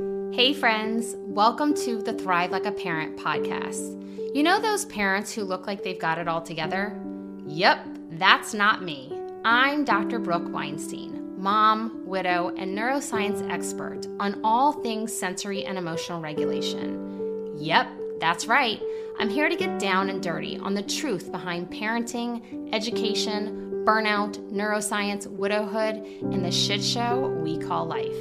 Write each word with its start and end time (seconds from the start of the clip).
Hey, 0.00 0.54
friends, 0.54 1.14
welcome 1.18 1.74
to 1.74 2.00
the 2.00 2.14
Thrive 2.14 2.52
Like 2.52 2.64
a 2.64 2.72
Parent 2.72 3.18
podcast. 3.18 4.34
You 4.34 4.42
know 4.42 4.58
those 4.58 4.86
parents 4.86 5.30
who 5.30 5.44
look 5.44 5.66
like 5.66 5.82
they've 5.82 5.98
got 5.98 6.16
it 6.16 6.26
all 6.26 6.40
together? 6.40 6.98
Yep, 7.46 7.86
that's 8.12 8.54
not 8.54 8.82
me. 8.82 9.14
I'm 9.44 9.84
Dr. 9.84 10.18
Brooke 10.18 10.50
Weinstein, 10.50 11.34
mom, 11.36 12.00
widow, 12.06 12.48
and 12.56 12.74
neuroscience 12.74 13.46
expert 13.50 14.06
on 14.18 14.40
all 14.42 14.72
things 14.72 15.14
sensory 15.14 15.66
and 15.66 15.76
emotional 15.76 16.22
regulation. 16.22 17.54
Yep, 17.58 17.90
that's 18.20 18.46
right. 18.46 18.80
I'm 19.18 19.28
here 19.28 19.50
to 19.50 19.56
get 19.56 19.78
down 19.78 20.08
and 20.08 20.22
dirty 20.22 20.56
on 20.56 20.72
the 20.72 20.82
truth 20.82 21.30
behind 21.30 21.70
parenting, 21.70 22.72
education, 22.72 23.84
burnout, 23.84 24.38
neuroscience, 24.50 25.26
widowhood, 25.26 25.96
and 26.22 26.42
the 26.42 26.50
shit 26.50 26.82
show 26.82 27.28
we 27.42 27.58
call 27.58 27.84
life. 27.84 28.16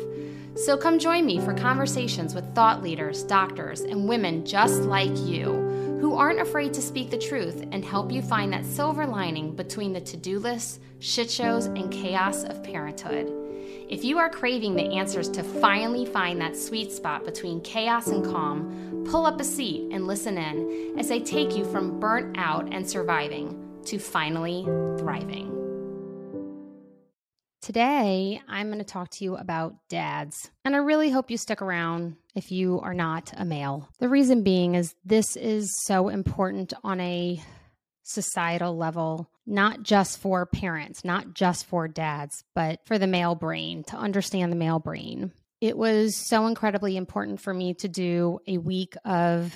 So 0.65 0.75
come 0.75 0.99
join 0.99 1.25
me 1.25 1.39
for 1.39 1.53
conversations 1.53 2.35
with 2.35 2.53
thought 2.53 2.83
leaders, 2.83 3.23
doctors, 3.23 3.79
and 3.79 4.09
women 4.09 4.45
just 4.45 4.81
like 4.81 5.17
you 5.19 5.45
who 6.01 6.15
aren't 6.15 6.41
afraid 6.41 6.73
to 6.73 6.81
speak 6.81 7.09
the 7.09 7.17
truth 7.17 7.65
and 7.71 7.83
help 7.83 8.11
you 8.11 8.21
find 8.21 8.51
that 8.51 8.65
silver 8.65 9.07
lining 9.07 9.55
between 9.55 9.93
the 9.93 10.01
to 10.01 10.17
do 10.17 10.37
lists, 10.37 10.79
shit 10.99 11.31
shows, 11.31 11.67
and 11.67 11.91
chaos 11.91 12.43
of 12.43 12.61
parenthood. 12.61 13.31
If 13.89 14.03
you 14.03 14.17
are 14.17 14.29
craving 14.29 14.75
the 14.75 14.97
answers 14.97 15.29
to 15.29 15.43
finally 15.43 16.05
find 16.05 16.41
that 16.41 16.57
sweet 16.57 16.91
spot 16.91 17.23
between 17.23 17.61
chaos 17.61 18.07
and 18.07 18.25
calm, 18.25 19.05
pull 19.09 19.25
up 19.25 19.39
a 19.39 19.45
seat 19.45 19.89
and 19.93 20.07
listen 20.07 20.37
in 20.37 20.99
as 20.99 21.09
I 21.09 21.19
take 21.19 21.55
you 21.55 21.63
from 21.63 22.01
burnt 22.01 22.37
out 22.37 22.67
and 22.73 22.87
surviving 22.87 23.79
to 23.85 23.97
finally 23.97 24.65
thriving. 24.99 25.58
Today, 27.69 28.41
I'm 28.47 28.69
going 28.69 28.79
to 28.79 28.83
talk 28.83 29.11
to 29.11 29.23
you 29.23 29.35
about 29.35 29.75
dads, 29.89 30.49
and 30.65 30.75
I 30.75 30.79
really 30.79 31.11
hope 31.11 31.29
you 31.29 31.37
stick 31.37 31.61
around 31.61 32.15
if 32.33 32.51
you 32.51 32.79
are 32.79 32.95
not 32.95 33.31
a 33.37 33.45
male. 33.45 33.87
The 33.99 34.09
reason 34.09 34.41
being 34.41 34.73
is 34.73 34.95
this 35.05 35.35
is 35.35 35.69
so 35.83 36.09
important 36.09 36.73
on 36.83 36.99
a 36.99 37.39
societal 38.01 38.75
level, 38.75 39.29
not 39.45 39.83
just 39.83 40.17
for 40.17 40.47
parents, 40.47 41.05
not 41.05 41.35
just 41.35 41.67
for 41.67 41.87
dads, 41.87 42.43
but 42.55 42.79
for 42.87 42.97
the 42.97 43.05
male 43.05 43.35
brain, 43.35 43.83
to 43.83 43.95
understand 43.95 44.51
the 44.51 44.57
male 44.57 44.79
brain. 44.79 45.31
It 45.61 45.77
was 45.77 46.15
so 46.15 46.47
incredibly 46.47 46.97
important 46.97 47.39
for 47.39 47.53
me 47.53 47.75
to 47.75 47.87
do 47.87 48.39
a 48.47 48.57
week 48.57 48.95
of 49.05 49.55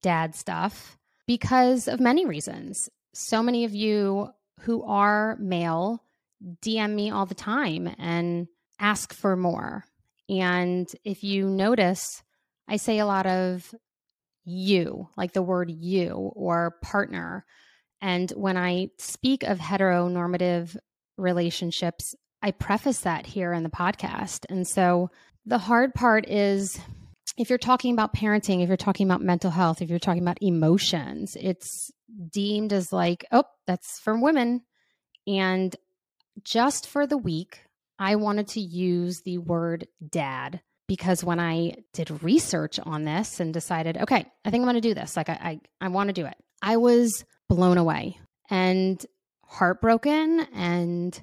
dad 0.00 0.36
stuff 0.36 0.96
because 1.26 1.88
of 1.88 1.98
many 1.98 2.24
reasons. 2.24 2.88
So 3.14 3.42
many 3.42 3.64
of 3.64 3.74
you 3.74 4.28
who 4.60 4.84
are 4.84 5.36
male 5.40 6.04
DM 6.42 6.94
me 6.94 7.10
all 7.10 7.26
the 7.26 7.34
time 7.34 7.88
and 7.98 8.48
ask 8.78 9.14
for 9.14 9.36
more. 9.36 9.84
And 10.28 10.88
if 11.04 11.22
you 11.24 11.48
notice, 11.48 12.22
I 12.68 12.76
say 12.76 12.98
a 12.98 13.06
lot 13.06 13.26
of 13.26 13.74
you, 14.44 15.08
like 15.16 15.32
the 15.32 15.42
word 15.42 15.70
you 15.70 16.32
or 16.34 16.76
partner. 16.82 17.44
And 18.00 18.30
when 18.32 18.56
I 18.56 18.90
speak 18.98 19.42
of 19.42 19.58
heteronormative 19.58 20.76
relationships, 21.16 22.14
I 22.42 22.50
preface 22.50 23.00
that 23.00 23.26
here 23.26 23.52
in 23.52 23.62
the 23.62 23.70
podcast. 23.70 24.44
And 24.48 24.66
so 24.66 25.10
the 25.46 25.58
hard 25.58 25.94
part 25.94 26.28
is 26.28 26.78
if 27.36 27.48
you're 27.48 27.58
talking 27.58 27.92
about 27.92 28.14
parenting, 28.14 28.62
if 28.62 28.68
you're 28.68 28.76
talking 28.76 29.06
about 29.06 29.20
mental 29.20 29.50
health, 29.50 29.82
if 29.82 29.90
you're 29.90 29.98
talking 29.98 30.22
about 30.22 30.38
emotions, 30.40 31.36
it's 31.38 31.90
deemed 32.30 32.72
as 32.72 32.92
like, 32.92 33.26
oh, 33.32 33.44
that's 33.66 33.98
for 34.00 34.18
women. 34.18 34.62
And 35.26 35.74
just 36.42 36.86
for 36.86 37.06
the 37.06 37.18
week, 37.18 37.62
I 37.98 38.16
wanted 38.16 38.48
to 38.48 38.60
use 38.60 39.22
the 39.22 39.38
word 39.38 39.86
dad 40.06 40.60
because 40.86 41.24
when 41.24 41.40
I 41.40 41.76
did 41.92 42.22
research 42.22 42.78
on 42.78 43.04
this 43.04 43.40
and 43.40 43.52
decided, 43.52 43.96
okay, 43.98 44.26
I 44.44 44.50
think 44.50 44.62
I'm 44.62 44.66
going 44.68 44.74
to 44.74 44.80
do 44.80 44.94
this, 44.94 45.16
like 45.16 45.28
I, 45.28 45.60
I, 45.80 45.86
I 45.86 45.88
want 45.88 46.08
to 46.08 46.12
do 46.12 46.26
it, 46.26 46.36
I 46.62 46.76
was 46.76 47.24
blown 47.48 47.78
away 47.78 48.18
and 48.50 49.04
heartbroken 49.44 50.46
and 50.54 51.20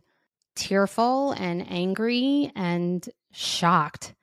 tearful 0.55 1.31
and 1.31 1.65
angry 1.69 2.51
and 2.55 3.07
shocked 3.31 4.13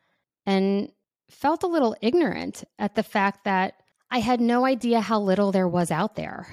and 0.47 0.91
felt 1.31 1.62
a 1.62 1.69
little 1.69 1.97
ignorant 2.00 2.65
at 2.78 2.94
the 2.94 3.03
fact 3.03 3.44
that 3.44 3.75
I 4.10 4.19
had 4.19 4.41
no 4.41 4.65
idea 4.66 5.00
how 5.00 5.20
little 5.20 5.53
there 5.53 5.69
was 5.69 5.91
out 5.91 6.16
there. 6.16 6.47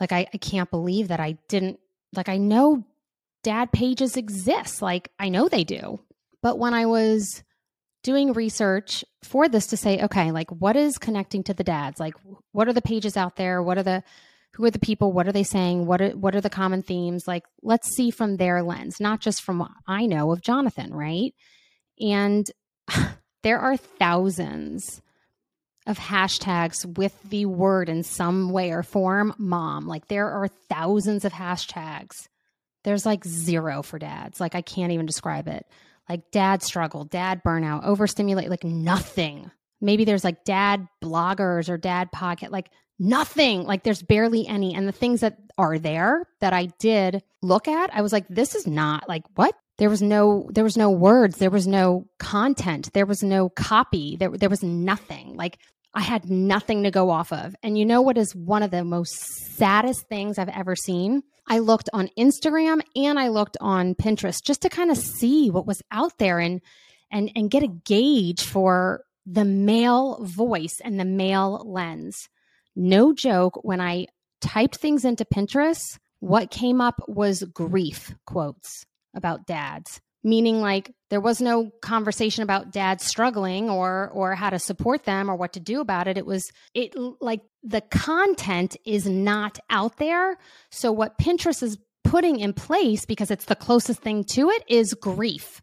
Like, 0.00 0.12
I, 0.12 0.26
I 0.32 0.36
can't 0.38 0.70
believe 0.70 1.08
that 1.08 1.20
I 1.20 1.38
didn't, 1.48 1.78
like, 2.14 2.28
I 2.28 2.36
know 2.36 2.84
dad 3.42 3.72
pages 3.72 4.16
exist. 4.16 4.82
Like, 4.82 5.10
I 5.18 5.28
know 5.28 5.48
they 5.48 5.64
do. 5.64 6.00
But 6.42 6.58
when 6.58 6.74
I 6.74 6.86
was 6.86 7.42
doing 8.02 8.32
research 8.32 9.04
for 9.22 9.48
this 9.48 9.68
to 9.68 9.76
say, 9.76 10.02
okay, 10.02 10.32
like, 10.32 10.50
what 10.50 10.76
is 10.76 10.98
connecting 10.98 11.44
to 11.44 11.54
the 11.54 11.64
dads? 11.64 12.00
Like, 12.00 12.14
what 12.52 12.68
are 12.68 12.72
the 12.72 12.82
pages 12.82 13.16
out 13.16 13.36
there? 13.36 13.62
What 13.62 13.78
are 13.78 13.82
the, 13.82 14.02
who 14.54 14.64
are 14.64 14.70
the 14.70 14.78
people? 14.78 15.12
What 15.12 15.28
are 15.28 15.32
they 15.32 15.44
saying? 15.44 15.86
What 15.86 16.00
are, 16.00 16.10
what 16.10 16.34
are 16.34 16.40
the 16.40 16.50
common 16.50 16.82
themes? 16.82 17.28
Like, 17.28 17.44
let's 17.62 17.94
see 17.94 18.10
from 18.10 18.36
their 18.36 18.62
lens, 18.62 18.98
not 18.98 19.20
just 19.20 19.42
from 19.42 19.60
what 19.60 19.70
I 19.86 20.06
know 20.06 20.32
of 20.32 20.42
Jonathan, 20.42 20.92
right? 20.92 21.32
And 22.00 22.50
there 23.42 23.60
are 23.60 23.76
thousands 23.76 25.00
of 25.86 25.98
hashtags 25.98 26.84
with 26.96 27.20
the 27.24 27.46
word 27.46 27.88
in 27.88 28.02
some 28.02 28.50
way 28.50 28.70
or 28.70 28.82
form 28.82 29.34
mom. 29.38 29.86
Like, 29.86 30.08
there 30.08 30.28
are 30.28 30.48
thousands 30.68 31.24
of 31.24 31.32
hashtags 31.32 32.28
there's 32.84 33.06
like 33.06 33.24
zero 33.24 33.82
for 33.82 33.98
dads. 33.98 34.40
Like 34.40 34.54
I 34.54 34.62
can't 34.62 34.92
even 34.92 35.06
describe 35.06 35.48
it. 35.48 35.66
Like 36.08 36.30
dad 36.30 36.62
struggle, 36.62 37.04
dad 37.04 37.42
burnout, 37.44 37.84
overstimulate, 37.84 38.50
like 38.50 38.64
nothing. 38.64 39.50
Maybe 39.80 40.04
there's 40.04 40.24
like 40.24 40.44
dad 40.44 40.86
bloggers 41.02 41.68
or 41.68 41.76
dad 41.76 42.10
podcast, 42.12 42.50
like 42.50 42.70
nothing. 42.98 43.64
Like 43.64 43.82
there's 43.82 44.02
barely 44.02 44.46
any. 44.46 44.74
And 44.74 44.86
the 44.86 44.92
things 44.92 45.20
that 45.20 45.38
are 45.58 45.78
there 45.78 46.26
that 46.40 46.52
I 46.52 46.66
did 46.78 47.22
look 47.40 47.68
at, 47.68 47.94
I 47.94 48.02
was 48.02 48.12
like, 48.12 48.26
this 48.28 48.54
is 48.54 48.66
not 48.66 49.08
like 49.08 49.24
what? 49.34 49.54
There 49.78 49.90
was 49.90 50.02
no 50.02 50.48
there 50.52 50.64
was 50.64 50.76
no 50.76 50.90
words, 50.90 51.38
there 51.38 51.50
was 51.50 51.66
no 51.66 52.06
content, 52.18 52.92
there 52.92 53.06
was 53.06 53.22
no 53.22 53.48
copy, 53.48 54.16
there 54.16 54.30
there 54.30 54.50
was 54.50 54.62
nothing. 54.62 55.34
Like 55.36 55.58
I 55.94 56.00
had 56.02 56.30
nothing 56.30 56.84
to 56.84 56.90
go 56.90 57.10
off 57.10 57.32
of. 57.32 57.54
And 57.62 57.76
you 57.76 57.84
know 57.84 58.02
what 58.02 58.18
is 58.18 58.34
one 58.34 58.62
of 58.62 58.70
the 58.70 58.84
most 58.84 59.12
saddest 59.56 60.08
things 60.08 60.38
I've 60.38 60.48
ever 60.48 60.76
seen? 60.76 61.22
I 61.48 61.58
looked 61.58 61.88
on 61.92 62.10
Instagram 62.18 62.80
and 62.94 63.18
I 63.18 63.28
looked 63.28 63.56
on 63.60 63.94
Pinterest 63.94 64.42
just 64.42 64.62
to 64.62 64.68
kind 64.68 64.90
of 64.90 64.96
see 64.96 65.50
what 65.50 65.66
was 65.66 65.82
out 65.90 66.18
there 66.18 66.38
and 66.38 66.60
and 67.10 67.30
and 67.34 67.50
get 67.50 67.62
a 67.62 67.68
gauge 67.68 68.42
for 68.42 69.04
the 69.26 69.44
male 69.44 70.22
voice 70.24 70.80
and 70.82 70.98
the 70.98 71.04
male 71.04 71.62
lens. 71.64 72.28
No 72.74 73.12
joke, 73.12 73.60
when 73.62 73.80
I 73.80 74.06
typed 74.40 74.76
things 74.76 75.04
into 75.04 75.24
Pinterest, 75.24 75.98
what 76.20 76.50
came 76.50 76.80
up 76.80 77.00
was 77.08 77.42
grief 77.42 78.14
quotes 78.26 78.84
about 79.14 79.46
dads 79.46 80.00
meaning 80.24 80.60
like 80.60 80.92
there 81.10 81.20
was 81.20 81.40
no 81.40 81.70
conversation 81.82 82.42
about 82.42 82.72
dad 82.72 83.00
struggling 83.00 83.68
or 83.68 84.10
or 84.12 84.34
how 84.34 84.50
to 84.50 84.58
support 84.58 85.04
them 85.04 85.30
or 85.30 85.36
what 85.36 85.54
to 85.54 85.60
do 85.60 85.80
about 85.80 86.08
it. 86.08 86.16
It 86.16 86.26
was 86.26 86.50
it 86.74 86.94
like 87.20 87.40
the 87.62 87.80
content 87.80 88.76
is 88.84 89.06
not 89.06 89.58
out 89.70 89.96
there. 89.98 90.36
So 90.70 90.92
what 90.92 91.18
pinterest 91.18 91.62
is 91.62 91.78
putting 92.04 92.40
in 92.40 92.52
place 92.52 93.04
because 93.04 93.30
it's 93.30 93.44
the 93.44 93.56
closest 93.56 94.00
thing 94.00 94.24
to 94.24 94.50
it 94.50 94.64
is 94.68 94.94
grief 94.94 95.60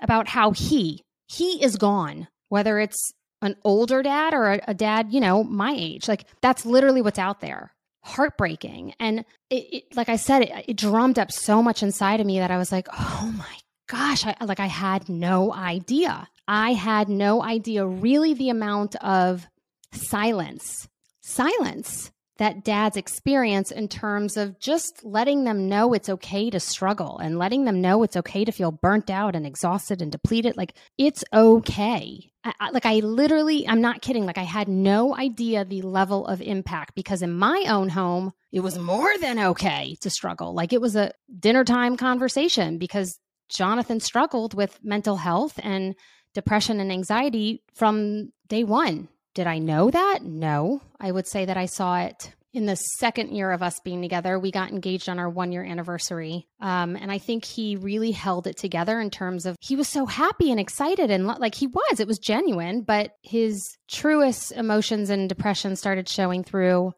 about 0.00 0.28
how 0.28 0.52
he 0.52 1.02
he 1.28 1.62
is 1.62 1.76
gone 1.76 2.28
whether 2.48 2.78
it's 2.78 3.12
an 3.42 3.56
older 3.64 4.02
dad 4.02 4.34
or 4.34 4.52
a, 4.52 4.60
a 4.68 4.74
dad 4.74 5.12
you 5.12 5.20
know 5.20 5.42
my 5.44 5.74
age. 5.76 6.08
Like 6.08 6.26
that's 6.42 6.66
literally 6.66 7.02
what's 7.02 7.18
out 7.18 7.40
there. 7.40 7.74
Heartbreaking. 8.02 8.94
And 8.98 9.24
it, 9.50 9.54
it, 9.54 9.96
like 9.96 10.08
i 10.08 10.16
said 10.16 10.42
it, 10.42 10.64
it 10.68 10.76
drummed 10.76 11.18
up 11.18 11.32
so 11.32 11.62
much 11.62 11.82
inside 11.82 12.20
of 12.20 12.26
me 12.26 12.38
that 12.38 12.50
i 12.50 12.58
was 12.58 12.72
like 12.72 12.88
oh 12.92 13.34
my 13.36 13.56
gosh, 13.90 14.24
I, 14.24 14.36
like 14.44 14.60
I 14.60 14.66
had 14.66 15.08
no 15.08 15.52
idea. 15.52 16.28
I 16.46 16.72
had 16.72 17.08
no 17.08 17.42
idea 17.42 17.84
really 17.84 18.34
the 18.34 18.48
amount 18.48 18.94
of 18.96 19.46
silence, 19.92 20.88
silence 21.20 22.12
that 22.38 22.64
dads 22.64 22.96
experience 22.96 23.70
in 23.70 23.88
terms 23.88 24.36
of 24.36 24.58
just 24.60 25.04
letting 25.04 25.44
them 25.44 25.68
know 25.68 25.92
it's 25.92 26.08
okay 26.08 26.48
to 26.50 26.58
struggle 26.58 27.18
and 27.18 27.38
letting 27.38 27.64
them 27.64 27.82
know 27.82 28.02
it's 28.02 28.16
okay 28.16 28.44
to 28.44 28.52
feel 28.52 28.70
burnt 28.70 29.10
out 29.10 29.36
and 29.36 29.44
exhausted 29.44 30.00
and 30.00 30.10
depleted. 30.10 30.56
Like 30.56 30.74
it's 30.96 31.22
okay. 31.34 32.30
I, 32.44 32.54
I, 32.58 32.70
like 32.70 32.86
I 32.86 33.00
literally, 33.00 33.68
I'm 33.68 33.82
not 33.82 34.00
kidding. 34.02 34.24
Like 34.24 34.38
I 34.38 34.44
had 34.44 34.68
no 34.68 35.14
idea 35.14 35.64
the 35.64 35.82
level 35.82 36.26
of 36.26 36.40
impact 36.40 36.94
because 36.94 37.22
in 37.22 37.32
my 37.32 37.66
own 37.68 37.90
home, 37.90 38.32
it 38.52 38.60
was 38.60 38.78
more 38.78 39.10
than 39.20 39.38
okay 39.38 39.96
to 40.00 40.08
struggle. 40.10 40.54
Like 40.54 40.72
it 40.72 40.80
was 40.80 40.96
a 40.96 41.12
dinner 41.38 41.64
time 41.64 41.96
conversation 41.96 42.78
because 42.78 43.18
Jonathan 43.50 44.00
struggled 44.00 44.54
with 44.54 44.78
mental 44.82 45.16
health 45.16 45.58
and 45.62 45.94
depression 46.34 46.80
and 46.80 46.92
anxiety 46.92 47.62
from 47.74 48.32
day 48.48 48.64
one. 48.64 49.08
Did 49.34 49.46
I 49.46 49.58
know 49.58 49.90
that? 49.90 50.20
No. 50.22 50.82
I 51.00 51.10
would 51.10 51.26
say 51.26 51.44
that 51.44 51.56
I 51.56 51.66
saw 51.66 52.00
it 52.00 52.34
in 52.52 52.66
the 52.66 52.74
second 52.74 53.32
year 53.32 53.52
of 53.52 53.62
us 53.62 53.78
being 53.80 54.02
together. 54.02 54.38
We 54.38 54.50
got 54.50 54.70
engaged 54.70 55.08
on 55.08 55.18
our 55.20 55.28
one 55.28 55.52
year 55.52 55.64
anniversary. 55.64 56.48
Um, 56.60 56.96
and 56.96 57.10
I 57.10 57.18
think 57.18 57.44
he 57.44 57.76
really 57.76 58.10
held 58.10 58.46
it 58.46 58.56
together 58.56 59.00
in 59.00 59.10
terms 59.10 59.46
of 59.46 59.56
he 59.60 59.76
was 59.76 59.88
so 59.88 60.04
happy 60.06 60.50
and 60.50 60.58
excited 60.58 61.10
and 61.10 61.26
like 61.26 61.54
he 61.54 61.68
was, 61.68 62.00
it 62.00 62.08
was 62.08 62.18
genuine, 62.18 62.82
but 62.82 63.12
his 63.22 63.76
truest 63.88 64.52
emotions 64.52 65.10
and 65.10 65.28
depression 65.28 65.76
started 65.76 66.08
showing 66.08 66.42
through 66.42 66.92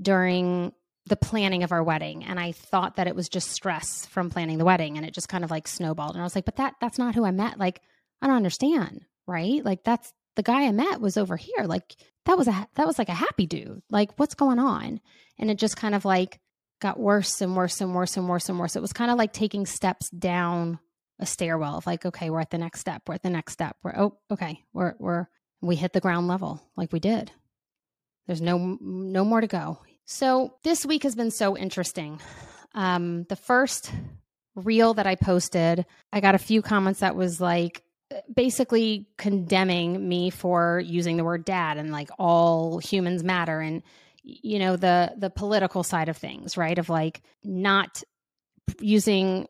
during 0.00 0.72
the 1.10 1.16
planning 1.16 1.62
of 1.62 1.72
our 1.72 1.82
wedding 1.82 2.24
and 2.24 2.40
i 2.40 2.52
thought 2.52 2.96
that 2.96 3.06
it 3.06 3.14
was 3.14 3.28
just 3.28 3.50
stress 3.50 4.06
from 4.06 4.30
planning 4.30 4.56
the 4.56 4.64
wedding 4.64 4.96
and 4.96 5.04
it 5.04 5.12
just 5.12 5.28
kind 5.28 5.44
of 5.44 5.50
like 5.50 5.68
snowballed 5.68 6.12
and 6.12 6.20
i 6.20 6.24
was 6.24 6.34
like 6.34 6.46
but 6.46 6.56
that 6.56 6.74
that's 6.80 6.98
not 6.98 7.14
who 7.14 7.24
i 7.24 7.30
met 7.30 7.58
like 7.58 7.82
i 8.22 8.26
don't 8.26 8.36
understand 8.36 9.04
right? 9.30 9.64
Like 9.64 9.84
that's 9.84 10.12
the 10.36 10.42
guy 10.42 10.66
i 10.66 10.72
met 10.72 11.00
was 11.00 11.16
over 11.16 11.36
here 11.36 11.64
like 11.64 11.96
that 12.24 12.38
was 12.38 12.48
a 12.48 12.68
that 12.76 12.86
was 12.86 12.98
like 12.98 13.08
a 13.08 13.14
happy 13.14 13.46
dude 13.46 13.82
like 13.90 14.18
what's 14.18 14.34
going 14.34 14.58
on? 14.58 15.00
And 15.38 15.50
it 15.50 15.58
just 15.58 15.76
kind 15.76 15.94
of 15.94 16.04
like 16.04 16.40
got 16.80 16.98
worse 16.98 17.40
and 17.40 17.56
worse 17.56 17.80
and 17.80 17.94
worse 17.94 18.16
and 18.16 18.28
worse 18.28 18.48
and 18.48 18.58
worse. 18.58 18.76
It 18.76 18.82
was 18.82 18.92
kind 18.92 19.10
of 19.10 19.18
like 19.18 19.32
taking 19.32 19.66
steps 19.66 20.10
down 20.10 20.78
a 21.18 21.26
stairwell 21.26 21.76
of 21.76 21.86
like 21.86 22.06
okay 22.06 22.30
we're 22.30 22.40
at 22.40 22.50
the 22.50 22.58
next 22.58 22.80
step 22.80 23.02
we're 23.06 23.14
at 23.14 23.22
the 23.22 23.28
next 23.28 23.52
step 23.52 23.76
we're 23.82 23.94
oh 23.94 24.16
okay 24.30 24.64
we're 24.72 24.94
we're 24.98 25.26
we 25.60 25.76
hit 25.76 25.92
the 25.92 26.00
ground 26.00 26.28
level 26.28 26.62
like 26.76 26.92
we 26.92 27.00
did. 27.00 27.30
There's 28.26 28.40
no 28.42 28.78
no 28.80 29.24
more 29.24 29.40
to 29.40 29.46
go 29.46 29.80
so 30.10 30.54
this 30.64 30.84
week 30.84 31.04
has 31.04 31.14
been 31.14 31.30
so 31.30 31.56
interesting. 31.56 32.20
Um, 32.74 33.26
the 33.28 33.36
first 33.36 33.92
reel 34.56 34.94
that 34.94 35.06
I 35.06 35.14
posted, 35.14 35.86
I 36.12 36.18
got 36.18 36.34
a 36.34 36.38
few 36.38 36.62
comments 36.62 36.98
that 36.98 37.14
was 37.14 37.40
like 37.40 37.84
basically 38.34 39.06
condemning 39.16 40.08
me 40.08 40.30
for 40.30 40.82
using 40.84 41.16
the 41.16 41.22
word 41.22 41.44
dad 41.44 41.78
and 41.78 41.92
like 41.92 42.10
all 42.18 42.78
humans 42.78 43.22
matter 43.22 43.60
and 43.60 43.84
you 44.24 44.58
know 44.58 44.74
the 44.74 45.12
the 45.16 45.30
political 45.30 45.84
side 45.84 46.08
of 46.08 46.16
things, 46.16 46.56
right? 46.56 46.76
Of 46.76 46.88
like 46.88 47.22
not 47.44 48.02
using 48.80 49.46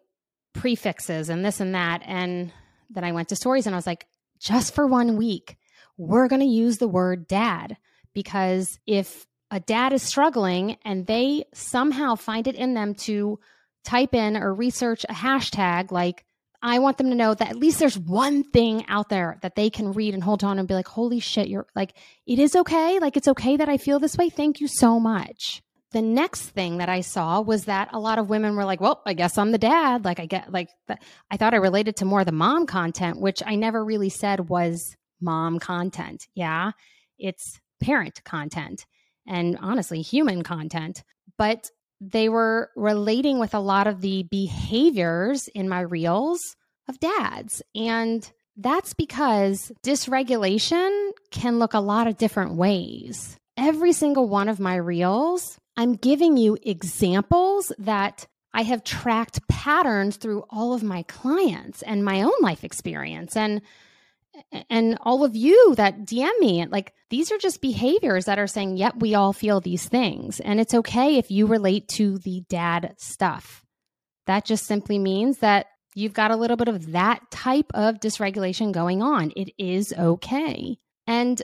prefixes 0.53 1.31
and 1.31 1.43
this 1.43 1.61
and 1.61 1.75
that 1.75 2.03
and 2.05 2.53
then 2.91 3.03
I 3.03 3.12
went 3.12 3.31
to 3.31 3.37
stories 3.37 3.65
and 3.65 3.75
I 3.75 3.79
was 3.79 3.87
like 3.87 4.07
just 4.39 4.75
for 4.75 4.87
one 4.87 5.17
week 5.17 5.57
we're 5.97 6.29
going 6.29 6.41
to 6.41 6.47
use 6.47 6.77
the 6.77 6.89
word 6.89 7.27
dad 7.27 7.79
because 8.12 8.79
if 8.87 9.27
a 9.50 9.61
dad 9.61 9.93
is 9.93 10.02
struggling 10.02 10.76
and 10.85 11.06
they 11.06 11.44
somehow 11.52 12.14
find 12.14 12.47
it 12.47 12.55
in 12.55 12.75
them 12.75 12.94
to 12.94 13.38
type 13.85 14.14
in 14.14 14.37
or 14.37 14.55
research 14.55 15.05
a 15.08 15.12
hashtag 15.12 15.91
like 15.91 16.25
I 16.62 16.79
want 16.79 16.99
them 16.99 17.08
to 17.08 17.17
know 17.17 17.32
that 17.32 17.49
at 17.49 17.56
least 17.56 17.79
there's 17.79 17.99
one 17.99 18.43
thing 18.43 18.85
out 18.87 19.08
there 19.08 19.38
that 19.41 19.55
they 19.55 19.70
can 19.70 19.93
read 19.93 20.12
and 20.12 20.23
hold 20.23 20.44
on 20.44 20.58
and 20.58 20.69
be 20.69 20.75
like, 20.75 20.88
holy 20.88 21.19
shit, 21.19 21.49
you're 21.49 21.67
like, 21.75 21.94
it 22.26 22.38
is 22.38 22.55
okay. 22.55 22.99
Like, 22.99 23.17
it's 23.17 23.29
okay 23.29 23.56
that 23.56 23.70
I 23.70 23.79
feel 23.79 23.99
this 23.99 24.19
way. 24.19 24.29
Thank 24.29 24.61
you 24.61 24.69
so 24.69 25.00
much. 25.00 25.62
The 25.93 26.02
next 26.02 26.50
thing 26.50 26.76
that 26.76 26.91
I 26.91 27.00
saw 27.00 27.41
was 27.41 27.64
that 27.64 27.88
a 27.93 27.99
lot 27.99 28.19
of 28.19 28.29
women 28.29 28.56
were 28.56 28.67
like, 28.67 28.81
well, 28.81 29.00
I 29.06 29.14
guess 29.14 29.38
I'm 29.38 29.52
the 29.52 29.58
dad. 29.58 30.05
Like, 30.05 30.20
I 30.20 30.26
get 30.26 30.52
like, 30.52 30.69
the, 30.87 30.99
I 31.31 31.38
thought 31.38 31.55
I 31.55 31.58
related 31.58 31.97
to 31.97 32.05
more 32.05 32.26
the 32.26 32.31
mom 32.31 32.67
content, 32.67 33.19
which 33.19 33.43
I 33.44 33.55
never 33.55 33.82
really 33.82 34.11
said 34.11 34.50
was 34.50 34.97
mom 35.19 35.58
content. 35.61 36.29
Yeah. 36.35 36.73
It's 37.19 37.58
parent 37.81 38.23
content 38.25 38.85
and 39.26 39.58
honestly 39.61 40.02
human 40.02 40.43
content, 40.43 41.02
but 41.37 41.70
they 42.00 42.28
were 42.28 42.70
relating 42.76 43.38
with 43.38 43.55
a 43.55 43.61
lot 43.61 43.87
of 43.87 44.00
the 44.00 44.22
behaviors 44.25 45.49
in 45.49 45.69
my 45.69 45.81
reels 45.81 46.40
of 46.88 46.99
dads. 46.99 47.62
And 47.75 48.31
that's 48.56 48.94
because 48.94 49.72
dysregulation 49.84 51.11
can 51.31 51.58
look 51.58 51.75
a 51.75 51.81
lot 51.81 52.06
of 52.06 52.17
different 52.17 52.55
ways. 52.55 53.37
Every 53.56 53.93
single 53.93 54.28
one 54.28 54.49
of 54.49 54.61
my 54.61 54.76
reels, 54.76 55.58
I'm 55.76 55.94
giving 55.94 56.37
you 56.37 56.56
examples 56.62 57.73
that 57.78 58.26
I 58.52 58.62
have 58.62 58.82
tracked 58.82 59.46
patterns 59.49 60.16
through 60.16 60.44
all 60.50 60.73
of 60.73 60.82
my 60.82 61.05
clients 61.05 61.82
and 61.82 62.05
my 62.05 62.23
own 62.23 62.32
life 62.40 62.64
experience. 62.64 63.37
And 63.37 63.62
and 64.69 64.99
all 65.03 65.25
of 65.25 65.37
you 65.37 65.75
that 65.77 66.00
DM 66.00 66.38
me, 66.41 66.67
like 66.67 66.94
these 67.09 67.32
are 67.32 67.38
just 67.38 67.61
behaviors 67.61 68.25
that 68.27 68.38
are 68.38 68.47
saying, 68.47 68.77
yep, 68.77 68.94
we 68.99 69.15
all 69.15 69.32
feel 69.32 69.61
these 69.61 69.88
things. 69.88 70.41
And 70.41 70.61
it's 70.61 70.75
okay 70.75 71.17
if 71.17 71.31
you 71.31 71.47
relate 71.47 71.88
to 71.88 72.19
the 72.19 72.44
dad 72.49 72.94
stuff. 72.99 73.65
That 74.27 74.44
just 74.44 74.67
simply 74.67 74.99
means 74.99 75.38
that 75.38 75.67
you've 75.94 76.12
got 76.12 76.31
a 76.31 76.37
little 76.37 76.56
bit 76.56 76.69
of 76.69 76.93
that 76.93 77.31
type 77.31 77.71
of 77.75 78.00
dysregulation 78.00 78.73
going 78.73 79.03
on. 79.03 79.32
It 79.37 79.50
is 79.59 79.93
okay. 79.93 80.79
And 81.06 81.43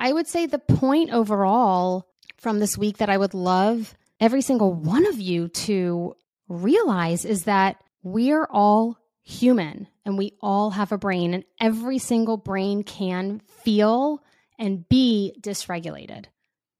I 0.00 0.12
would 0.12 0.28
say 0.28 0.46
the 0.46 0.58
point 0.58 1.10
overall 1.10 2.06
from 2.36 2.60
this 2.60 2.78
week 2.78 2.98
that 2.98 3.10
I 3.10 3.18
would 3.18 3.34
love 3.34 3.96
every 4.20 4.42
single 4.42 4.72
one 4.72 5.06
of 5.06 5.18
you 5.18 5.48
to 5.48 6.14
realize 6.48 7.24
is 7.24 7.44
that 7.44 7.82
we're 8.02 8.46
all 8.50 8.97
human 9.28 9.86
and 10.04 10.16
we 10.16 10.32
all 10.40 10.70
have 10.70 10.90
a 10.90 10.98
brain, 10.98 11.34
and 11.34 11.44
every 11.60 11.98
single 11.98 12.38
brain 12.38 12.82
can 12.82 13.42
feel 13.62 14.24
and 14.58 14.88
be 14.88 15.34
dysregulated. 15.40 16.24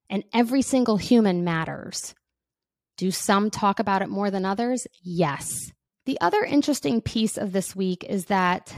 And 0.08 0.24
every 0.32 0.62
single 0.62 0.96
human 0.96 1.44
matters. 1.44 2.14
Do 2.96 3.10
some 3.10 3.50
talk 3.50 3.78
about 3.78 4.00
it 4.00 4.08
more 4.08 4.30
than 4.30 4.46
others? 4.46 4.86
Yes. 5.02 5.72
The 6.06 6.18
other 6.22 6.42
interesting 6.42 7.02
piece 7.02 7.36
of 7.36 7.52
this 7.52 7.76
week 7.76 8.02
is 8.08 8.24
that 8.26 8.74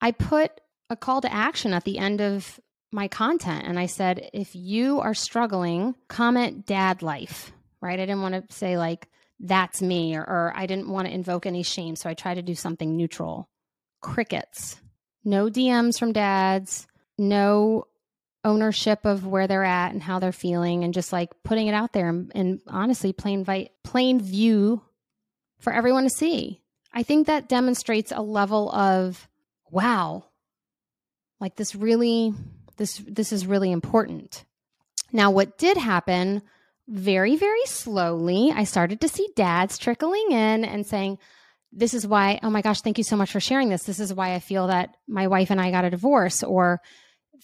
I 0.00 0.12
put 0.12 0.50
a 0.88 0.96
call 0.96 1.20
to 1.20 1.32
action 1.32 1.74
at 1.74 1.84
the 1.84 1.98
end 1.98 2.22
of 2.22 2.58
my 2.90 3.08
content 3.08 3.66
and 3.66 3.78
I 3.78 3.86
said, 3.86 4.30
if 4.32 4.54
you 4.54 5.00
are 5.00 5.14
struggling, 5.14 5.94
comment 6.08 6.64
dad 6.64 7.02
life, 7.02 7.52
right? 7.82 8.00
I 8.00 8.06
didn't 8.06 8.22
want 8.22 8.48
to 8.48 8.54
say 8.54 8.78
like, 8.78 9.06
that's 9.42 9.82
me 9.82 10.16
or, 10.16 10.22
or 10.22 10.52
I 10.56 10.66
didn't 10.66 10.88
want 10.88 11.08
to 11.08 11.14
invoke 11.14 11.46
any 11.46 11.62
shame. 11.62 11.96
So 11.96 12.08
I 12.08 12.14
tried 12.14 12.34
to 12.34 12.42
do 12.42 12.54
something 12.54 12.96
neutral. 12.96 13.50
Crickets. 14.00 14.80
No 15.24 15.48
DMs 15.48 15.98
from 15.98 16.12
dads, 16.12 16.86
no 17.18 17.86
ownership 18.44 19.04
of 19.04 19.26
where 19.26 19.46
they're 19.46 19.64
at 19.64 19.92
and 19.92 20.02
how 20.02 20.18
they're 20.18 20.32
feeling 20.32 20.82
and 20.84 20.94
just 20.94 21.12
like 21.12 21.30
putting 21.44 21.68
it 21.68 21.74
out 21.74 21.92
there 21.92 22.08
and, 22.08 22.32
and 22.34 22.60
honestly 22.66 23.12
plain 23.12 23.44
vi- 23.44 23.70
plain 23.84 24.20
view 24.20 24.82
for 25.60 25.72
everyone 25.72 26.04
to 26.04 26.10
see. 26.10 26.60
I 26.92 27.02
think 27.02 27.26
that 27.26 27.48
demonstrates 27.48 28.12
a 28.12 28.20
level 28.20 28.70
of 28.72 29.28
wow. 29.70 30.24
Like 31.40 31.56
this 31.56 31.74
really 31.74 32.34
this 32.76 33.02
this 33.06 33.32
is 33.32 33.46
really 33.46 33.70
important. 33.70 34.44
Now 35.12 35.30
what 35.30 35.58
did 35.58 35.76
happen 35.76 36.42
very, 36.88 37.36
very 37.36 37.64
slowly, 37.66 38.52
I 38.54 38.64
started 38.64 39.00
to 39.00 39.08
see 39.08 39.28
dads 39.36 39.78
trickling 39.78 40.32
in 40.32 40.64
and 40.64 40.86
saying, 40.86 41.18
This 41.72 41.94
is 41.94 42.06
why, 42.06 42.40
oh 42.42 42.50
my 42.50 42.62
gosh, 42.62 42.80
thank 42.80 42.98
you 42.98 43.04
so 43.04 43.16
much 43.16 43.30
for 43.30 43.40
sharing 43.40 43.68
this. 43.68 43.84
This 43.84 44.00
is 44.00 44.12
why 44.12 44.34
I 44.34 44.40
feel 44.40 44.66
that 44.66 44.96
my 45.06 45.26
wife 45.28 45.50
and 45.50 45.60
I 45.60 45.70
got 45.70 45.84
a 45.84 45.90
divorce, 45.90 46.42
or 46.42 46.80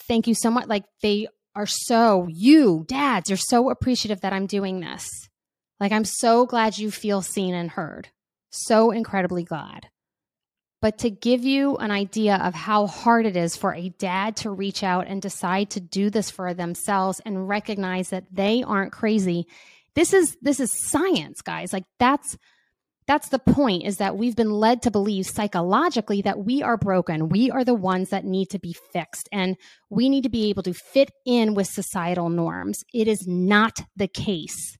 thank 0.06 0.26
you 0.26 0.34
so 0.34 0.50
much. 0.50 0.66
Like 0.66 0.84
they 1.02 1.28
are 1.54 1.66
so, 1.66 2.26
you 2.30 2.84
dads, 2.88 3.30
you're 3.30 3.36
so 3.36 3.70
appreciative 3.70 4.20
that 4.20 4.32
I'm 4.32 4.46
doing 4.46 4.80
this. 4.80 5.08
Like 5.80 5.92
I'm 5.92 6.04
so 6.04 6.46
glad 6.46 6.78
you 6.78 6.90
feel 6.90 7.22
seen 7.22 7.54
and 7.54 7.70
heard. 7.70 8.08
So 8.50 8.90
incredibly 8.90 9.44
glad 9.44 9.88
but 10.80 10.98
to 10.98 11.10
give 11.10 11.44
you 11.44 11.76
an 11.76 11.90
idea 11.90 12.36
of 12.36 12.54
how 12.54 12.86
hard 12.86 13.26
it 13.26 13.36
is 13.36 13.56
for 13.56 13.74
a 13.74 13.88
dad 13.98 14.36
to 14.36 14.50
reach 14.50 14.82
out 14.82 15.06
and 15.06 15.20
decide 15.20 15.70
to 15.70 15.80
do 15.80 16.10
this 16.10 16.30
for 16.30 16.54
themselves 16.54 17.20
and 17.24 17.48
recognize 17.48 18.10
that 18.10 18.24
they 18.32 18.62
aren't 18.62 18.92
crazy 18.92 19.46
this 19.98 20.12
is 20.12 20.36
this 20.40 20.60
is 20.60 20.70
science 20.72 21.42
guys. 21.42 21.72
Like 21.72 21.82
that's 21.98 22.36
that's 23.08 23.30
the 23.30 23.40
point 23.40 23.84
is 23.84 23.96
that 23.96 24.16
we've 24.16 24.36
been 24.36 24.52
led 24.52 24.82
to 24.82 24.92
believe 24.92 25.26
psychologically 25.26 26.22
that 26.22 26.44
we 26.44 26.62
are 26.62 26.76
broken. 26.76 27.30
We 27.30 27.50
are 27.50 27.64
the 27.64 27.74
ones 27.74 28.10
that 28.10 28.24
need 28.24 28.50
to 28.50 28.60
be 28.60 28.76
fixed 28.92 29.28
and 29.32 29.56
we 29.90 30.08
need 30.08 30.22
to 30.22 30.28
be 30.28 30.50
able 30.50 30.62
to 30.62 30.72
fit 30.72 31.10
in 31.26 31.54
with 31.54 31.66
societal 31.66 32.28
norms. 32.28 32.84
It 32.94 33.08
is 33.08 33.26
not 33.26 33.80
the 33.96 34.06
case. 34.06 34.76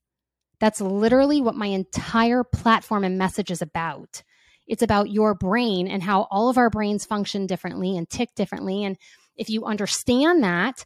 That's 0.61 0.79
literally 0.79 1.41
what 1.41 1.55
my 1.55 1.67
entire 1.67 2.45
platform 2.45 3.03
and 3.03 3.17
message 3.17 3.51
is 3.51 3.61
about 3.61 4.23
it's 4.69 4.83
about 4.83 5.09
your 5.09 5.33
brain 5.33 5.87
and 5.87 6.01
how 6.01 6.27
all 6.29 6.47
of 6.49 6.57
our 6.57 6.69
brains 6.69 7.03
function 7.03 7.47
differently 7.47 7.97
and 7.97 8.07
tick 8.07 8.29
differently. 8.35 8.83
And 8.85 8.97
if 9.35 9.49
you 9.49 9.65
understand 9.65 10.43
that, 10.43 10.85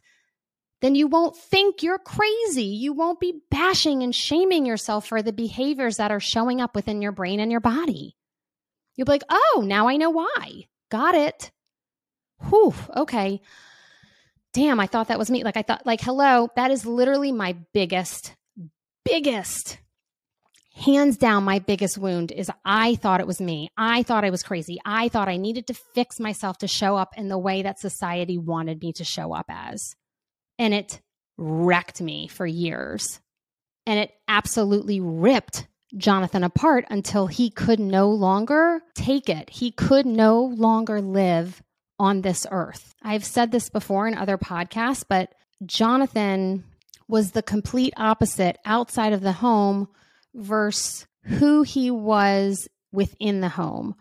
then 0.80 0.94
you 0.94 1.06
won't 1.06 1.36
think 1.36 1.82
you're 1.82 1.98
crazy. 1.98 2.64
You 2.64 2.94
won't 2.94 3.20
be 3.20 3.40
bashing 3.50 4.02
and 4.02 4.14
shaming 4.14 4.64
yourself 4.64 5.06
for 5.06 5.22
the 5.22 5.32
behaviors 5.32 5.98
that 5.98 6.10
are 6.10 6.20
showing 6.20 6.62
up 6.62 6.74
within 6.74 7.02
your 7.02 7.12
brain 7.12 7.40
and 7.40 7.50
your 7.50 7.60
body. 7.60 8.16
You'll 8.96 9.04
be 9.04 9.12
like, 9.12 9.24
oh, 9.28 9.62
now 9.64 9.86
I 9.88 9.98
know 9.98 10.10
why. 10.10 10.66
Got 10.90 11.14
it. 11.14 11.50
Whew, 12.48 12.74
okay. 12.96 13.42
Damn, 14.54 14.80
I 14.80 14.86
thought 14.86 15.08
that 15.08 15.18
was 15.18 15.30
me. 15.30 15.44
Like, 15.44 15.56
I 15.56 15.62
thought, 15.62 15.84
like, 15.84 16.00
hello, 16.00 16.48
that 16.56 16.70
is 16.70 16.86
literally 16.86 17.32
my 17.32 17.56
biggest, 17.74 18.34
biggest 19.04 19.78
hands 20.74 21.16
down, 21.16 21.44
my 21.44 21.60
biggest 21.60 21.96
wound 21.96 22.32
is 22.32 22.50
I 22.64 22.96
thought 22.96 23.20
it 23.20 23.26
was 23.26 23.40
me. 23.40 23.70
I 23.76 24.02
thought 24.02 24.24
I 24.24 24.30
was 24.30 24.42
crazy. 24.42 24.78
I 24.84 25.08
thought 25.08 25.28
I 25.28 25.36
needed 25.36 25.68
to 25.68 25.74
fix 25.94 26.18
myself 26.18 26.58
to 26.58 26.68
show 26.68 26.96
up 26.96 27.14
in 27.16 27.28
the 27.28 27.38
way 27.38 27.62
that 27.62 27.78
society 27.78 28.38
wanted 28.38 28.82
me 28.82 28.92
to 28.94 29.04
show 29.04 29.32
up 29.32 29.46
as. 29.48 29.94
And 30.58 30.74
it 30.74 31.00
wrecked 31.36 32.00
me 32.00 32.28
for 32.28 32.46
years. 32.46 33.20
And 33.86 33.98
it 33.98 34.12
absolutely 34.28 35.00
ripped 35.00 35.66
Jonathan 35.96 36.42
apart 36.42 36.84
until 36.90 37.26
he 37.26 37.50
could 37.50 37.78
no 37.78 38.10
longer 38.10 38.80
take 38.94 39.28
it. 39.28 39.50
He 39.50 39.70
could 39.70 40.06
no 40.06 40.42
longer 40.42 41.00
live 41.00 41.62
on 41.98 42.22
this 42.22 42.46
earth. 42.50 42.94
I've 43.02 43.24
said 43.24 43.52
this 43.52 43.68
before 43.68 44.08
in 44.08 44.16
other 44.16 44.38
podcasts, 44.38 45.04
but 45.08 45.32
Jonathan 45.64 46.64
was 47.06 47.30
the 47.30 47.42
complete 47.42 47.94
opposite 47.96 48.58
outside 48.64 49.12
of 49.12 49.20
the 49.20 49.32
home 49.32 49.88
versus 50.34 51.06
who 51.24 51.62
he 51.62 51.90
was 51.90 52.68
within 52.92 53.40
the 53.40 53.48
home. 53.48 53.94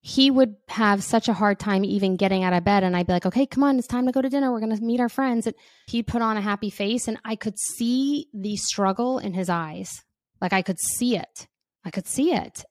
He 0.00 0.30
would 0.30 0.56
have 0.68 1.02
such 1.02 1.28
a 1.28 1.32
hard 1.32 1.58
time 1.58 1.84
even 1.84 2.16
getting 2.16 2.44
out 2.44 2.52
of 2.52 2.64
bed. 2.64 2.84
And 2.84 2.96
I'd 2.96 3.06
be 3.06 3.12
like, 3.12 3.26
okay, 3.26 3.46
come 3.46 3.64
on, 3.64 3.78
it's 3.78 3.88
time 3.88 4.06
to 4.06 4.12
go 4.12 4.22
to 4.22 4.28
dinner. 4.28 4.52
We're 4.52 4.60
going 4.60 4.76
to 4.76 4.82
meet 4.82 5.00
our 5.00 5.08
friends. 5.08 5.46
And 5.46 5.56
he'd 5.86 6.06
put 6.06 6.22
on 6.22 6.36
a 6.36 6.42
happy 6.42 6.70
face, 6.70 7.08
and 7.08 7.18
I 7.24 7.36
could 7.36 7.58
see 7.58 8.28
the 8.32 8.56
struggle 8.56 9.18
in 9.18 9.34
his 9.34 9.48
eyes. 9.48 10.04
Like 10.40 10.52
I 10.52 10.62
could 10.62 10.78
see 10.78 11.16
it. 11.16 11.48
I 11.84 11.90
could 11.90 12.06
see 12.06 12.32
it, 12.32 12.64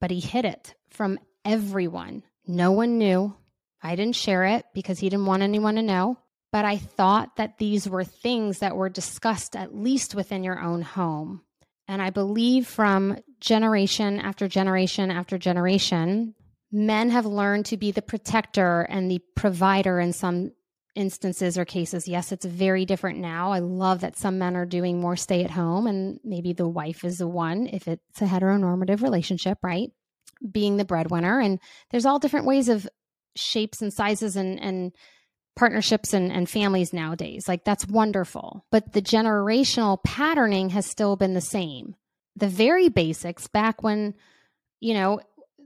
but 0.00 0.10
he 0.10 0.20
hid 0.20 0.44
it 0.44 0.74
from 0.88 1.18
everyone. 1.44 2.22
No 2.46 2.72
one 2.72 2.98
knew. 2.98 3.34
I 3.82 3.96
didn't 3.96 4.16
share 4.16 4.44
it 4.44 4.64
because 4.74 4.98
he 4.98 5.08
didn't 5.08 5.26
want 5.26 5.42
anyone 5.42 5.74
to 5.74 5.82
know. 5.82 6.18
But 6.50 6.64
I 6.64 6.78
thought 6.78 7.36
that 7.36 7.58
these 7.58 7.88
were 7.88 8.04
things 8.04 8.60
that 8.60 8.76
were 8.76 8.88
discussed 8.88 9.56
at 9.56 9.74
least 9.74 10.14
within 10.14 10.44
your 10.44 10.60
own 10.60 10.82
home. 10.82 11.42
And 11.88 12.00
I 12.00 12.10
believe 12.10 12.66
from 12.66 13.18
generation 13.40 14.18
after 14.18 14.48
generation 14.48 15.10
after 15.10 15.38
generation, 15.38 16.34
men 16.72 17.10
have 17.10 17.26
learned 17.26 17.66
to 17.66 17.76
be 17.76 17.90
the 17.90 18.02
protector 18.02 18.82
and 18.82 19.10
the 19.10 19.20
provider 19.36 20.00
in 20.00 20.12
some 20.12 20.52
instances 20.94 21.58
or 21.58 21.64
cases. 21.64 22.08
Yes, 22.08 22.32
it's 22.32 22.44
very 22.44 22.84
different 22.84 23.18
now. 23.18 23.52
I 23.52 23.58
love 23.58 24.00
that 24.00 24.16
some 24.16 24.38
men 24.38 24.56
are 24.56 24.66
doing 24.66 25.00
more 25.00 25.16
stay 25.16 25.44
at 25.44 25.50
home 25.50 25.86
and 25.86 26.20
maybe 26.24 26.52
the 26.52 26.68
wife 26.68 27.04
is 27.04 27.18
the 27.18 27.28
one 27.28 27.66
if 27.66 27.88
it's 27.88 28.22
a 28.22 28.26
heteronormative 28.26 29.02
relationship, 29.02 29.58
right? 29.62 29.90
Being 30.48 30.76
the 30.76 30.84
breadwinner. 30.84 31.40
And 31.40 31.60
there's 31.90 32.06
all 32.06 32.18
different 32.18 32.46
ways 32.46 32.68
of 32.68 32.88
shapes 33.36 33.82
and 33.82 33.92
sizes 33.92 34.36
and, 34.36 34.60
and 34.60 34.92
partnerships 35.56 36.12
and, 36.12 36.32
and 36.32 36.48
families 36.48 36.92
nowadays. 36.92 37.46
Like 37.46 37.64
that's 37.64 37.86
wonderful. 37.86 38.64
But 38.70 38.92
the 38.92 39.02
generational 39.02 40.02
patterning 40.02 40.70
has 40.70 40.86
still 40.86 41.16
been 41.16 41.34
the 41.34 41.40
same. 41.40 41.94
The 42.36 42.48
very 42.48 42.88
basics 42.88 43.46
back 43.46 43.82
when, 43.82 44.14
you 44.80 44.94
know, 44.94 45.20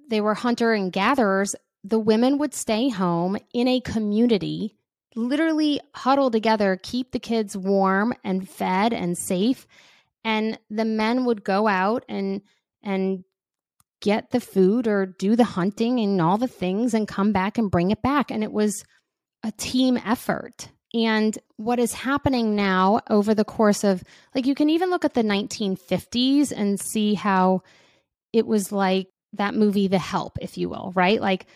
they 0.09 0.21
were 0.21 0.35
hunter 0.35 0.73
and 0.73 0.93
gatherers, 0.93 1.55
the 1.85 1.99
women 1.99 2.39
would 2.39 2.55
stay 2.55 2.89
home 2.89 3.39
in 3.53 3.69
a 3.69 3.81
community 3.81 4.75
literally 5.19 5.81
huddle 5.95 6.31
together, 6.31 6.79
keep 6.83 7.11
the 7.11 7.19
kids 7.19 7.57
warm 7.57 8.15
and 8.25 8.49
fed 8.49 8.93
and 8.93 9.19
safe. 9.19 9.67
And 10.25 10.59
the 10.71 10.85
men 10.85 11.25
would 11.25 11.45
go 11.45 11.67
out 11.67 12.05
and 12.09 12.43
and 12.83 13.25
get 14.01 14.31
the 14.31 14.41
food 14.41 14.87
or 14.87 15.07
do 15.07 15.35
the 15.35 15.45
hunting 15.45 15.99
and 15.99 16.23
all 16.23 16.39
the 16.39 16.47
things 16.47 16.95
and 16.95 17.09
come 17.09 17.33
back 17.33 17.59
and 17.59 17.71
bring 17.71 17.91
it 17.91 18.01
back. 18.01 18.31
And 18.31 18.45
it 18.45 18.53
was 18.53 18.85
a 19.43 19.53
team 19.53 19.99
effort. 20.05 20.69
And 20.95 21.39
what 21.57 21.79
is 21.79 21.93
happening 21.93 22.57
now 22.57 23.01
over 23.11 23.35
the 23.35 23.45
course 23.45 23.85
of, 23.85 24.03
like, 24.35 24.47
you 24.47 24.55
can 24.55 24.71
even 24.71 24.91
look 24.91 25.05
at 25.05 25.15
the 25.15 25.23
1950s 25.23 26.53
and 26.57 26.81
see 26.81 27.15
how 27.15 27.63
it 28.33 28.47
was 28.47 28.73
like 28.73 29.09
that 29.35 29.55
movie, 29.55 29.89
The 29.89 29.99
Help, 29.99 30.39
if 30.41 30.57
you 30.57 30.69
will, 30.69 30.93
right? 30.95 31.21
Like, 31.21 31.47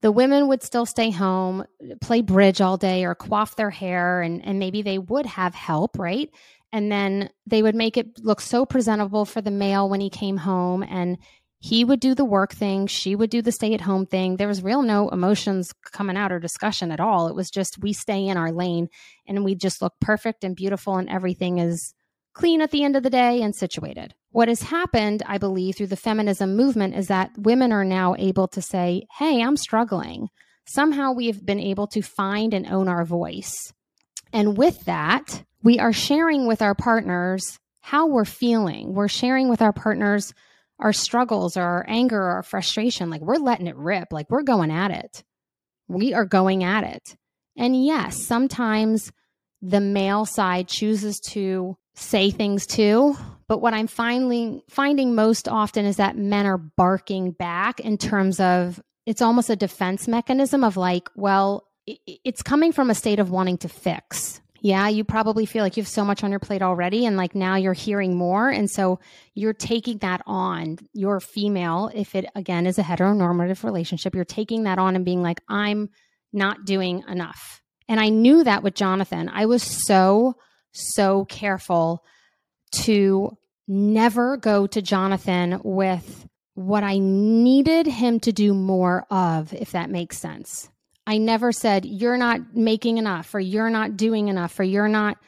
the 0.00 0.10
women 0.10 0.48
would 0.48 0.64
still 0.64 0.84
stay 0.84 1.10
home, 1.10 1.64
play 2.00 2.22
bridge 2.22 2.60
all 2.60 2.76
day 2.76 3.04
or 3.04 3.14
coif 3.14 3.54
their 3.54 3.70
hair, 3.70 4.20
and, 4.20 4.44
and 4.44 4.58
maybe 4.58 4.82
they 4.82 4.98
would 4.98 5.26
have 5.26 5.54
help, 5.54 5.96
right? 5.96 6.28
And 6.72 6.90
then 6.90 7.30
they 7.46 7.62
would 7.62 7.76
make 7.76 7.96
it 7.96 8.18
look 8.18 8.40
so 8.40 8.66
presentable 8.66 9.24
for 9.24 9.40
the 9.40 9.52
male 9.52 9.88
when 9.88 10.00
he 10.00 10.10
came 10.10 10.38
home. 10.38 10.82
And 10.82 11.18
he 11.64 11.84
would 11.84 12.00
do 12.00 12.16
the 12.16 12.24
work 12.24 12.52
thing, 12.52 12.88
she 12.88 13.14
would 13.14 13.30
do 13.30 13.40
the 13.40 13.52
stay 13.52 13.72
at 13.72 13.82
home 13.82 14.04
thing. 14.04 14.34
There 14.34 14.48
was 14.48 14.64
real 14.64 14.82
no 14.82 15.08
emotions 15.10 15.72
coming 15.92 16.16
out 16.16 16.32
or 16.32 16.40
discussion 16.40 16.90
at 16.90 16.98
all. 16.98 17.28
It 17.28 17.36
was 17.36 17.50
just 17.50 17.78
we 17.80 17.92
stay 17.92 18.26
in 18.26 18.36
our 18.36 18.50
lane 18.50 18.88
and 19.28 19.44
we 19.44 19.54
just 19.54 19.80
look 19.80 19.92
perfect 20.00 20.42
and 20.42 20.56
beautiful, 20.56 20.96
and 20.96 21.08
everything 21.08 21.58
is 21.58 21.94
clean 22.32 22.62
at 22.62 22.72
the 22.72 22.82
end 22.82 22.96
of 22.96 23.04
the 23.04 23.10
day 23.10 23.40
and 23.42 23.54
situated. 23.54 24.12
What 24.32 24.48
has 24.48 24.62
happened, 24.62 25.22
I 25.24 25.38
believe, 25.38 25.76
through 25.76 25.86
the 25.86 25.96
feminism 25.96 26.56
movement 26.56 26.96
is 26.96 27.06
that 27.06 27.30
women 27.38 27.70
are 27.70 27.84
now 27.84 28.16
able 28.18 28.48
to 28.48 28.60
say, 28.60 29.06
Hey, 29.18 29.40
I'm 29.40 29.56
struggling. 29.56 30.30
Somehow 30.66 31.12
we 31.12 31.28
have 31.28 31.46
been 31.46 31.60
able 31.60 31.86
to 31.88 32.02
find 32.02 32.54
and 32.54 32.66
own 32.66 32.88
our 32.88 33.04
voice. 33.04 33.72
And 34.32 34.58
with 34.58 34.84
that, 34.86 35.44
we 35.62 35.78
are 35.78 35.92
sharing 35.92 36.48
with 36.48 36.60
our 36.60 36.74
partners 36.74 37.60
how 37.82 38.08
we're 38.08 38.24
feeling. 38.24 38.94
We're 38.94 39.06
sharing 39.06 39.48
with 39.48 39.62
our 39.62 39.72
partners 39.72 40.34
our 40.82 40.92
struggles, 40.92 41.56
or 41.56 41.62
our 41.62 41.84
anger, 41.88 42.20
or 42.20 42.30
our 42.32 42.42
frustration. 42.42 43.08
Like 43.08 43.22
we're 43.22 43.36
letting 43.36 43.66
it 43.66 43.76
rip, 43.76 44.12
like 44.12 44.30
we're 44.30 44.42
going 44.42 44.70
at 44.70 44.90
it. 44.90 45.24
We 45.88 46.12
are 46.12 46.26
going 46.26 46.64
at 46.64 46.84
it. 46.84 47.16
And 47.56 47.84
yes, 47.84 48.22
sometimes 48.22 49.12
the 49.60 49.80
male 49.80 50.26
side 50.26 50.68
chooses 50.68 51.20
to 51.20 51.76
say 51.94 52.30
things 52.30 52.66
too. 52.66 53.16
But 53.48 53.60
what 53.60 53.74
I'm 53.74 53.86
finding 53.86 54.62
finding 54.68 55.14
most 55.14 55.48
often 55.48 55.84
is 55.84 55.96
that 55.96 56.16
men 56.16 56.46
are 56.46 56.58
barking 56.58 57.32
back 57.32 57.80
in 57.80 57.98
terms 57.98 58.40
of 58.40 58.80
it's 59.06 59.22
almost 59.22 59.50
a 59.50 59.56
defense 59.56 60.08
mechanism 60.08 60.64
of 60.64 60.76
like, 60.76 61.08
well, 61.14 61.66
it's 61.86 62.42
coming 62.42 62.72
from 62.72 62.90
a 62.90 62.94
state 62.94 63.18
of 63.18 63.30
wanting 63.30 63.58
to 63.58 63.68
fix. 63.68 64.40
Yeah, 64.64 64.86
you 64.88 65.02
probably 65.02 65.44
feel 65.44 65.64
like 65.64 65.76
you 65.76 65.82
have 65.82 65.88
so 65.88 66.04
much 66.04 66.22
on 66.22 66.30
your 66.30 66.38
plate 66.38 66.62
already, 66.62 67.04
and 67.04 67.16
like 67.16 67.34
now 67.34 67.56
you're 67.56 67.72
hearing 67.72 68.16
more. 68.16 68.48
And 68.48 68.70
so 68.70 69.00
you're 69.34 69.52
taking 69.52 69.98
that 69.98 70.22
on. 70.24 70.78
You're 70.92 71.18
female, 71.18 71.90
if 71.92 72.14
it 72.14 72.26
again 72.36 72.66
is 72.66 72.78
a 72.78 72.82
heteronormative 72.82 73.64
relationship, 73.64 74.14
you're 74.14 74.24
taking 74.24 74.62
that 74.62 74.78
on 74.78 74.94
and 74.94 75.04
being 75.04 75.20
like, 75.20 75.40
I'm 75.48 75.90
not 76.32 76.64
doing 76.64 77.02
enough. 77.08 77.60
And 77.88 77.98
I 77.98 78.08
knew 78.08 78.44
that 78.44 78.62
with 78.62 78.74
Jonathan. 78.74 79.28
I 79.28 79.46
was 79.46 79.64
so 79.64 80.36
so 80.70 81.24
careful 81.24 82.04
to 82.84 83.36
never 83.66 84.36
go 84.36 84.68
to 84.68 84.80
Jonathan 84.80 85.60
with 85.64 86.28
what 86.54 86.84
I 86.84 86.98
needed 86.98 87.86
him 87.86 88.20
to 88.20 88.32
do 88.32 88.54
more 88.54 89.06
of, 89.10 89.52
if 89.52 89.72
that 89.72 89.90
makes 89.90 90.18
sense. 90.18 90.68
I 91.06 91.18
never 91.18 91.52
said, 91.52 91.84
you're 91.84 92.16
not 92.16 92.54
making 92.54 92.98
enough, 92.98 93.34
or 93.34 93.40
you're 93.40 93.70
not 93.70 93.96
doing 93.96 94.28
enough, 94.28 94.58
or 94.58 94.62
you're 94.62 94.88
not, 94.88 95.18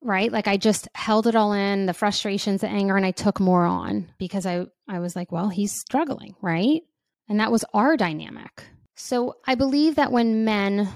right? 0.00 0.32
Like 0.32 0.48
I 0.48 0.56
just 0.56 0.88
held 0.94 1.26
it 1.26 1.36
all 1.36 1.52
in, 1.52 1.86
the 1.86 1.94
frustrations, 1.94 2.62
the 2.62 2.68
anger, 2.68 2.96
and 2.96 3.04
I 3.04 3.10
took 3.10 3.38
more 3.38 3.64
on 3.64 4.10
because 4.18 4.46
I, 4.46 4.66
I 4.88 5.00
was 5.00 5.14
like, 5.14 5.30
well, 5.30 5.48
he's 5.48 5.72
struggling, 5.72 6.34
right? 6.40 6.82
And 7.28 7.40
that 7.40 7.52
was 7.52 7.64
our 7.74 7.96
dynamic. 7.96 8.64
So 8.94 9.36
I 9.46 9.54
believe 9.54 9.96
that 9.96 10.12
when 10.12 10.44
men 10.44 10.88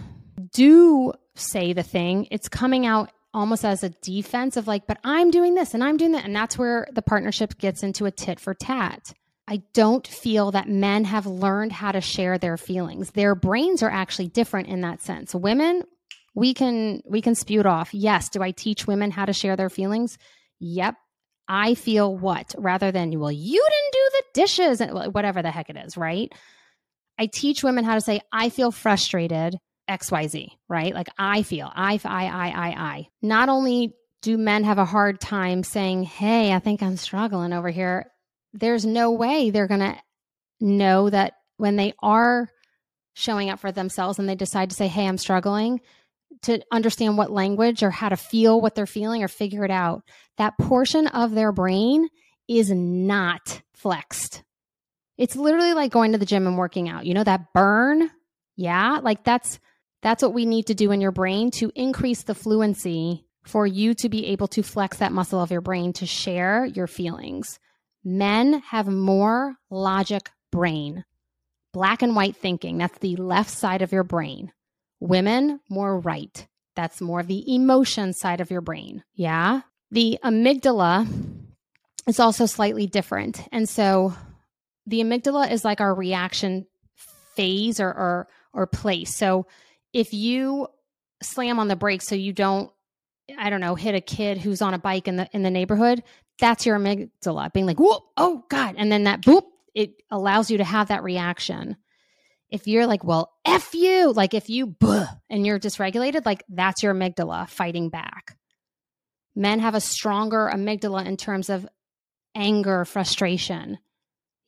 do 0.53 1.13
say 1.35 1.73
the 1.73 1.83
thing, 1.83 2.29
it's 2.31 2.49
coming 2.49 2.87
out 2.87 3.11
almost 3.35 3.65
as 3.65 3.85
a 3.85 3.91
defense 3.91 4.57
of 4.57 4.67
like, 4.67 4.87
but 4.87 4.99
I'm 5.05 5.31
doing 5.31 5.55
this 5.55 5.75
and 5.75 5.85
I'm 5.85 5.99
doing 5.99 6.13
that. 6.13 6.25
And 6.25 6.35
that's 6.35 6.57
where 6.57 6.87
the 6.93 7.03
partnership 7.03 7.59
gets 7.59 7.83
into 7.83 8.07
a 8.07 8.11
tit 8.11 8.41
for 8.41 8.55
tat. 8.55 9.13
I 9.49 9.63
don't 9.75 10.07
feel 10.07 10.51
that 10.53 10.69
men 10.69 11.05
have 11.05 11.27
learned 11.27 11.73
how 11.73 11.93
to 11.93 12.01
share 12.01 12.37
their 12.37 12.57
feelings. 12.57 13.13
Their 13.13 13.35
brains 13.35 13.83
are 13.83 13.91
actually 13.91 14.29
different 14.29 14.69
in 14.69 14.81
that 14.81 15.03
sense. 15.03 15.35
Women, 15.35 15.83
we 16.35 16.53
can 16.53 17.01
we 17.07 17.23
can 17.23 17.35
spew 17.35 17.61
it 17.61 17.67
off. 17.67 17.95
Yes, 17.95 18.29
do 18.29 18.43
I 18.43 18.51
teach 18.51 18.87
women 18.87 19.11
how 19.11 19.25
to 19.25 19.33
share 19.33 19.57
their 19.57 19.71
feelings? 19.71 20.19
Yep. 20.61 20.97
I 21.49 21.75
feel 21.75 22.17
what 22.17 22.55
rather 22.59 22.91
than 22.91 23.19
well, 23.19 23.31
you 23.31 23.65
didn't 23.65 23.93
do 23.93 24.11
the 24.13 24.23
dishes 24.41 24.81
and 24.81 25.15
whatever 25.15 25.43
the 25.43 25.51
heck 25.51 25.71
it 25.71 25.77
is, 25.77 25.97
right? 25.97 26.33
I 27.19 27.27
teach 27.27 27.63
women 27.63 27.85
how 27.85 27.95
to 27.95 28.01
say 28.01 28.21
I 28.33 28.49
feel 28.49 28.73
frustrated 28.73 29.57
XYZ, 29.89 30.49
right? 30.69 30.93
Like 30.95 31.09
I 31.19 31.43
feel, 31.43 31.71
I, 31.75 32.01
I, 32.05 32.27
I, 32.27 32.49
I, 32.49 32.69
I. 32.69 33.09
Not 33.23 33.49
only 33.49 33.95
do 34.23 34.37
men 34.37 34.65
have 34.65 34.79
a 34.79 34.85
hard 34.85 35.21
time 35.21 35.63
saying, 35.63 36.03
Hey, 36.03 36.53
I 36.53 36.59
think 36.59 36.83
I'm 36.83 36.97
struggling 36.97 37.53
over 37.53 37.71
here, 37.71 38.11
there's 38.59 38.85
no 38.85 39.13
way 39.13 39.51
they're 39.51 39.67
going 39.67 39.81
to 39.81 39.97
know 40.61 41.11
that 41.11 41.35
when 41.57 41.77
they 41.77 41.95
are 42.03 42.49
showing 43.15 43.51
up 43.51 43.61
for 43.61 43.73
themselves 43.73 44.19
and 44.19 44.29
they 44.29 44.35
decide 44.35 44.71
to 44.71 44.77
say, 44.77 44.89
Hey, 44.89 45.07
I'm 45.07 45.19
struggling, 45.19 45.81
to 46.43 46.61
understand 46.71 47.17
what 47.17 47.31
language 47.31 47.83
or 47.83 47.91
how 47.91 48.09
to 48.09 48.17
feel 48.17 48.61
what 48.61 48.75
they're 48.75 48.87
feeling 48.87 49.23
or 49.23 49.29
figure 49.29 49.65
it 49.65 49.71
out, 49.71 50.03
that 50.39 50.59
portion 50.59 51.07
of 51.07 51.33
their 51.33 51.53
brain 51.53 52.09
is 52.49 52.71
not 52.71 53.63
flexed. 53.75 54.43
It's 55.17 55.37
literally 55.37 55.73
like 55.73 55.93
going 55.93 56.13
to 56.13 56.19
the 56.19 56.27
gym 56.27 56.47
and 56.47 56.59
working 56.59 56.89
out. 56.89 57.07
You 57.07 57.15
know, 57.15 57.25
that 57.25 57.53
burn? 57.55 58.11
Yeah. 58.57 59.01
Like 59.03 59.25
that's 59.25 59.59
that's 60.03 60.23
what 60.23 60.35
we 60.35 60.47
need 60.47 60.67
to 60.67 60.75
do 60.75 60.93
in 60.93 61.01
your 61.01 61.13
brain 61.13 61.51
to 61.53 61.73
increase 61.75 62.23
the 62.23 62.35
fluency 62.35 63.27
for 63.47 63.67
you 63.67 63.95
to 63.95 64.09
be 64.09 64.27
able 64.27 64.49
to 64.49 64.63
flex 64.63 64.99
that 64.99 65.13
muscle 65.13 65.41
of 65.41 65.51
your 65.51 65.61
brain 65.61 65.93
to 65.95 66.07
share 66.07 66.65
your 66.65 66.87
feelings. 66.87 67.59
Men 68.09 68.63
have 68.69 68.87
more 68.87 69.57
logic 69.69 70.31
brain, 70.53 71.05
black 71.73 72.03
and 72.03 72.15
white 72.15 72.37
thinking. 72.37 72.79
That's 72.79 72.97
the 72.99 73.17
left 73.17 73.51
side 73.51 73.83
of 73.83 73.91
your 73.91 74.05
brain. 74.05 74.53
Women, 75.01 75.59
more 75.69 75.99
right. 75.99 76.47
That's 76.77 77.01
more 77.01 77.25
the 77.25 77.53
emotion 77.53 78.13
side 78.13 78.41
of 78.41 78.53
your 78.53 78.61
brain. 78.61 79.03
Yeah. 79.17 79.63
The 79.91 80.21
amygdala 80.23 81.09
is 82.07 82.21
also 82.21 82.47
slightly 82.47 82.87
different. 82.87 83.43
And 83.51 83.69
so 83.69 84.15
the 84.87 85.01
amygdala 85.01 85.51
is 85.51 85.65
like 85.65 85.81
our 85.81 85.93
reaction 85.93 86.69
phase 87.35 87.81
or, 87.81 87.89
or, 87.89 88.29
or 88.53 88.69
place. 88.69 89.17
So 89.17 89.47
if 89.93 90.15
you 90.15 90.69
slam 91.23 91.59
on 91.59 91.67
the 91.67 91.75
brakes 91.75 92.07
so 92.07 92.15
you 92.15 92.33
don't 92.33 92.71
I 93.39 93.51
don't 93.51 93.61
know, 93.61 93.75
hit 93.75 93.95
a 93.95 94.01
kid 94.01 94.39
who's 94.39 94.63
on 94.63 94.75
a 94.75 94.79
bike 94.79 95.09
in 95.09 95.17
the 95.17 95.29
in 95.33 95.43
the 95.43 95.51
neighborhood, 95.51 96.03
that's 96.39 96.67
your 96.67 96.79
amygdala 96.79 97.53
being 97.53 97.67
like, 97.67 97.79
"Whoa, 97.79 98.05
oh 98.17 98.45
god." 98.49 98.75
And 98.79 98.91
then 98.91 99.05
that 99.05 99.23
boop, 99.23 99.45
it 99.75 100.03
allows 100.11 100.51
you 100.51 100.59
to 100.59 100.65
have 100.65 100.89
that 100.89 101.03
reaction. 101.03 101.77
If 102.51 102.67
you're 102.67 102.87
like, 102.87 103.05
"Well, 103.05 103.33
F 103.45 103.75
you," 103.75 104.13
like 104.13 104.35
if 104.35 104.49
you 104.49 104.77
and 105.29 105.47
you're 105.47 105.59
dysregulated, 105.59 106.27
like 106.27 106.45
that's 106.49 106.83
your 106.83 106.95
amygdala 106.95 107.49
fighting 107.49 107.89
back. 107.89 108.37
Men 109.35 109.61
have 109.61 109.75
a 109.75 109.81
stronger 109.81 110.51
amygdala 110.53 111.05
in 111.07 111.17
terms 111.17 111.51
of 111.51 111.69
anger, 112.35 112.85
frustration. 112.85 113.79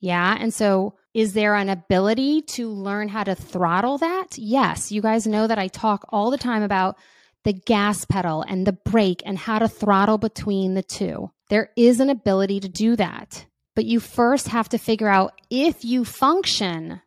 Yeah. 0.00 0.36
And 0.38 0.54
so, 0.54 0.94
is 1.14 1.32
there 1.32 1.54
an 1.56 1.68
ability 1.68 2.42
to 2.42 2.70
learn 2.70 3.08
how 3.08 3.24
to 3.24 3.34
throttle 3.34 3.98
that? 3.98 4.38
Yes. 4.38 4.92
You 4.92 5.02
guys 5.02 5.26
know 5.26 5.46
that 5.46 5.58
I 5.58 5.66
talk 5.68 6.06
all 6.10 6.30
the 6.30 6.38
time 6.38 6.62
about 6.62 6.96
the 7.44 7.52
gas 7.52 8.04
pedal 8.04 8.42
and 8.42 8.66
the 8.66 8.72
brake 8.72 9.22
and 9.24 9.38
how 9.38 9.58
to 9.58 9.68
throttle 9.68 10.18
between 10.18 10.74
the 10.74 10.82
two. 10.82 11.30
There 11.48 11.70
is 11.76 12.00
an 12.00 12.10
ability 12.10 12.60
to 12.60 12.68
do 12.68 12.96
that. 12.96 13.46
But 13.74 13.84
you 13.84 14.00
first 14.00 14.48
have 14.48 14.68
to 14.70 14.78
figure 14.78 15.08
out 15.08 15.40
if 15.50 15.84
you 15.84 16.04
function, 16.04 17.00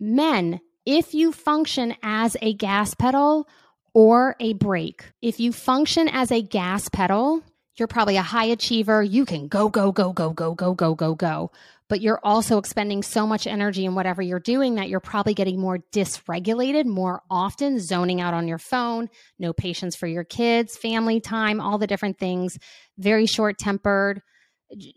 men, 0.00 0.60
if 0.86 1.12
you 1.12 1.32
function 1.32 1.94
as 2.02 2.36
a 2.40 2.54
gas 2.54 2.94
pedal 2.94 3.46
or 3.92 4.36
a 4.40 4.52
brake. 4.54 5.12
If 5.20 5.40
you 5.40 5.52
function 5.52 6.08
as 6.08 6.30
a 6.30 6.40
gas 6.40 6.88
pedal, 6.88 7.42
you're 7.76 7.88
probably 7.88 8.16
a 8.16 8.22
high 8.22 8.46
achiever. 8.46 9.02
You 9.02 9.24
can 9.24 9.48
go, 9.48 9.68
go, 9.68 9.92
go, 9.92 10.12
go, 10.12 10.30
go, 10.30 10.54
go, 10.54 10.74
go, 10.74 10.94
go, 10.94 11.14
go. 11.14 11.50
But 11.88 12.00
you're 12.00 12.20
also 12.22 12.58
expending 12.58 13.02
so 13.02 13.26
much 13.26 13.46
energy 13.46 13.84
in 13.84 13.94
whatever 13.94 14.20
you're 14.20 14.40
doing 14.40 14.74
that 14.74 14.88
you're 14.88 15.00
probably 15.00 15.34
getting 15.34 15.58
more 15.58 15.78
dysregulated 15.92 16.84
more 16.84 17.22
often, 17.30 17.80
zoning 17.80 18.20
out 18.20 18.34
on 18.34 18.46
your 18.46 18.58
phone, 18.58 19.08
no 19.38 19.52
patience 19.52 19.96
for 19.96 20.06
your 20.06 20.24
kids, 20.24 20.76
family 20.76 21.20
time, 21.20 21.60
all 21.60 21.78
the 21.78 21.86
different 21.86 22.18
things, 22.18 22.58
very 22.98 23.26
short 23.26 23.58
tempered, 23.58 24.20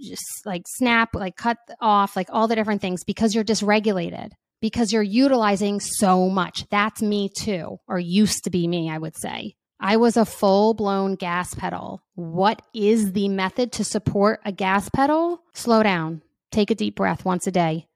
just 0.01 0.45
like 0.45 0.63
snap, 0.67 1.15
like 1.15 1.36
cut 1.36 1.57
off, 1.79 2.15
like 2.15 2.27
all 2.31 2.48
the 2.48 2.55
different 2.55 2.81
things 2.81 3.03
because 3.03 3.33
you're 3.33 3.43
dysregulated 3.43 4.31
because 4.62 4.93
you're 4.93 5.01
utilizing 5.01 5.79
so 5.79 6.29
much. 6.29 6.65
That's 6.69 7.01
me 7.01 7.29
too, 7.29 7.77
or 7.88 8.00
used 8.00 8.43
to 8.43 8.50
be 8.50 8.67
me, 8.67 8.89
I 8.89 8.98
would 8.98 9.17
say. 9.17 9.55
I 9.79 9.98
was 9.98 10.15
a 10.15 10.25
full 10.25 10.75
blown 10.75 11.15
gas 11.15 11.55
pedal. 11.55 12.03
What 12.13 12.62
is 12.74 13.13
the 13.13 13.29
method 13.29 13.71
to 13.74 13.83
support 13.83 14.39
a 14.45 14.51
gas 14.51 14.89
pedal? 14.89 15.41
Slow 15.53 15.81
down. 15.81 16.21
Take 16.51 16.72
a 16.72 16.75
deep 16.75 16.96
breath 16.96 17.25
once 17.25 17.48
a 17.48 17.51
day. 17.51 17.88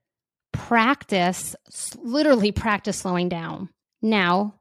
Practice, 0.54 1.56
literally 1.98 2.52
practice 2.52 2.98
slowing 2.98 3.30
down. 3.30 3.70
Now, 4.02 4.56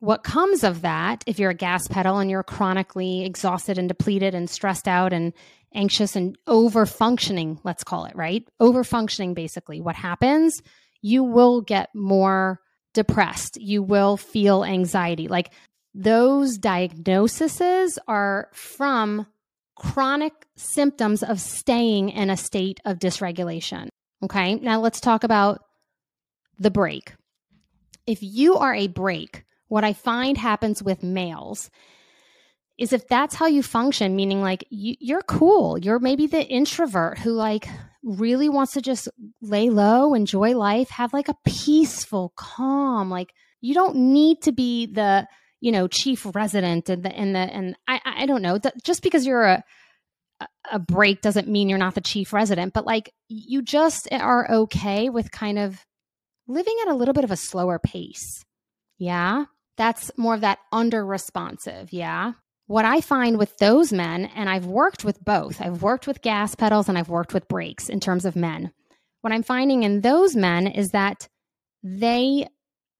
what 0.00 0.24
comes 0.24 0.64
of 0.64 0.82
that, 0.82 1.22
if 1.26 1.38
you're 1.38 1.50
a 1.50 1.54
gas 1.54 1.86
pedal 1.86 2.18
and 2.18 2.28
you're 2.28 2.42
chronically 2.42 3.24
exhausted 3.24 3.78
and 3.78 3.88
depleted 3.88 4.34
and 4.34 4.50
stressed 4.50 4.88
out 4.88 5.12
and 5.12 5.32
anxious 5.74 6.16
and 6.16 6.36
over 6.48 6.86
functioning, 6.86 7.60
let's 7.62 7.84
call 7.84 8.06
it, 8.06 8.16
right? 8.16 8.42
Over 8.58 8.82
functioning, 8.82 9.32
basically, 9.32 9.80
what 9.80 9.94
happens? 9.94 10.60
You 11.02 11.22
will 11.22 11.60
get 11.60 11.90
more 11.94 12.58
depressed. 12.94 13.60
You 13.60 13.82
will 13.82 14.16
feel 14.16 14.64
anxiety. 14.64 15.28
Like 15.28 15.52
those 15.94 16.58
diagnoses 16.58 17.98
are 18.08 18.48
from 18.52 19.26
chronic 19.76 20.32
symptoms 20.56 21.22
of 21.22 21.40
staying 21.40 22.10
in 22.10 22.30
a 22.30 22.36
state 22.36 22.80
of 22.84 22.98
dysregulation. 22.98 23.88
Okay, 24.22 24.54
now 24.56 24.80
let's 24.80 25.00
talk 25.00 25.24
about 25.24 25.60
the 26.58 26.70
brake. 26.70 27.14
If 28.06 28.22
you 28.22 28.56
are 28.56 28.74
a 28.74 28.88
brake, 28.88 29.44
what 29.68 29.84
I 29.84 29.92
find 29.92 30.36
happens 30.36 30.82
with 30.82 31.02
males 31.02 31.70
is 32.78 32.92
if 32.92 33.06
that's 33.06 33.34
how 33.34 33.46
you 33.46 33.62
function, 33.62 34.16
meaning 34.16 34.42
like 34.42 34.64
you, 34.70 35.16
are 35.16 35.22
cool, 35.22 35.78
you're 35.78 35.98
maybe 35.98 36.26
the 36.26 36.44
introvert 36.44 37.18
who 37.18 37.32
like 37.32 37.68
really 38.02 38.48
wants 38.48 38.72
to 38.72 38.82
just 38.82 39.08
lay 39.40 39.70
low, 39.70 40.14
enjoy 40.14 40.56
life, 40.56 40.90
have 40.90 41.12
like 41.12 41.28
a 41.28 41.36
peaceful, 41.44 42.32
calm, 42.36 43.10
like 43.10 43.32
you 43.60 43.74
don't 43.74 43.96
need 43.96 44.42
to 44.42 44.52
be 44.52 44.86
the 44.86 45.26
you 45.62 45.72
know 45.72 45.88
chief 45.88 46.26
resident 46.34 46.90
and 46.90 47.02
the 47.02 47.16
and 47.16 47.34
the 47.34 47.38
and 47.38 47.76
I 47.88 48.00
I 48.04 48.26
don't 48.26 48.42
know 48.42 48.58
just 48.84 49.02
because 49.02 49.24
you're 49.24 49.44
a 49.44 49.64
a 50.70 50.78
brake 50.78 51.20
doesn't 51.20 51.48
mean 51.48 51.68
you're 51.68 51.78
not 51.78 51.94
the 51.94 52.00
chief 52.00 52.32
resident, 52.32 52.72
but 52.74 52.84
like 52.84 53.12
you 53.28 53.62
just 53.62 54.08
are 54.10 54.50
okay 54.50 55.08
with 55.08 55.30
kind 55.30 55.58
of 55.58 55.86
living 56.48 56.76
at 56.82 56.90
a 56.90 56.94
little 56.94 57.14
bit 57.14 57.24
of 57.24 57.30
a 57.30 57.36
slower 57.36 57.78
pace. 57.78 58.44
Yeah. 58.98 59.44
That's 59.76 60.10
more 60.16 60.34
of 60.34 60.40
that 60.42 60.58
under 60.72 61.04
responsive. 61.04 61.92
Yeah. 61.92 62.32
What 62.66 62.84
I 62.84 63.00
find 63.00 63.38
with 63.38 63.56
those 63.58 63.92
men, 63.92 64.26
and 64.34 64.48
I've 64.48 64.66
worked 64.66 65.04
with 65.04 65.24
both, 65.24 65.60
I've 65.60 65.82
worked 65.82 66.06
with 66.06 66.22
gas 66.22 66.54
pedals 66.54 66.88
and 66.88 66.98
I've 66.98 67.08
worked 67.08 67.34
with 67.34 67.48
brakes 67.48 67.88
in 67.88 68.00
terms 68.00 68.24
of 68.24 68.36
men. 68.36 68.72
What 69.20 69.32
I'm 69.32 69.42
finding 69.42 69.82
in 69.82 70.00
those 70.00 70.34
men 70.34 70.66
is 70.66 70.90
that 70.90 71.28
they 71.82 72.48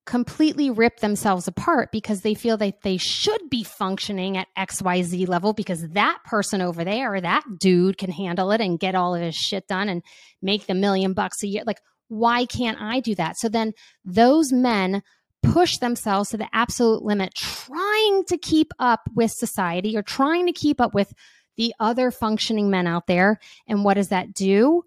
completely 0.05 0.69
rip 0.69 0.99
themselves 0.99 1.47
apart 1.47 1.91
because 1.93 2.23
they 2.23 2.35
feel 2.35 2.57
that 2.57 2.83
they 2.83 2.97
should 2.97 3.49
be 3.49 3.63
functioning 3.63 4.37
at 4.37 4.49
XYZ 4.59 5.29
level 5.29 5.53
because 5.53 5.89
that 5.91 6.19
person 6.25 6.61
over 6.61 6.85
there 6.85 7.21
that 7.21 7.45
dude 7.61 7.99
can 7.99 8.11
handle 8.11 8.51
it 8.51 8.61
and 8.61 8.81
get 8.81 8.95
all 8.95 9.15
of 9.15 9.23
his 9.23 9.37
shit 9.37 9.69
done 9.69 9.89
and 9.89 10.03
make 10.41 10.67
the 10.67 10.75
million 10.75 11.13
bucks 11.13 11.43
a 11.43 11.47
year. 11.47 11.63
Like, 11.65 11.81
why 12.09 12.47
can't 12.47 12.81
I 12.81 13.01
do 13.01 13.15
that? 13.15 13.39
So 13.39 13.49
then 13.49 13.73
those 14.05 14.53
men 14.53 15.03
push 15.43 15.79
themselves 15.79 16.31
to 16.31 16.37
the 16.37 16.49
absolute 16.53 17.03
limit, 17.03 17.35
trying 17.35 18.25
to 18.25 18.39
keep 18.39 18.73
up 18.79 19.01
with 19.15 19.31
society 19.31 19.97
or 19.97 20.03
trying 20.03 20.47
to 20.47 20.53
keep 20.53 20.81
up 20.81 20.95
with 20.95 21.13
the 21.57 21.75
other 21.81 22.11
functioning 22.11 22.71
men 22.71 22.87
out 22.87 23.07
there. 23.07 23.39
And 23.69 23.85
what 23.85 23.95
does 23.95 24.09
that 24.09 24.35
do? 24.35 24.85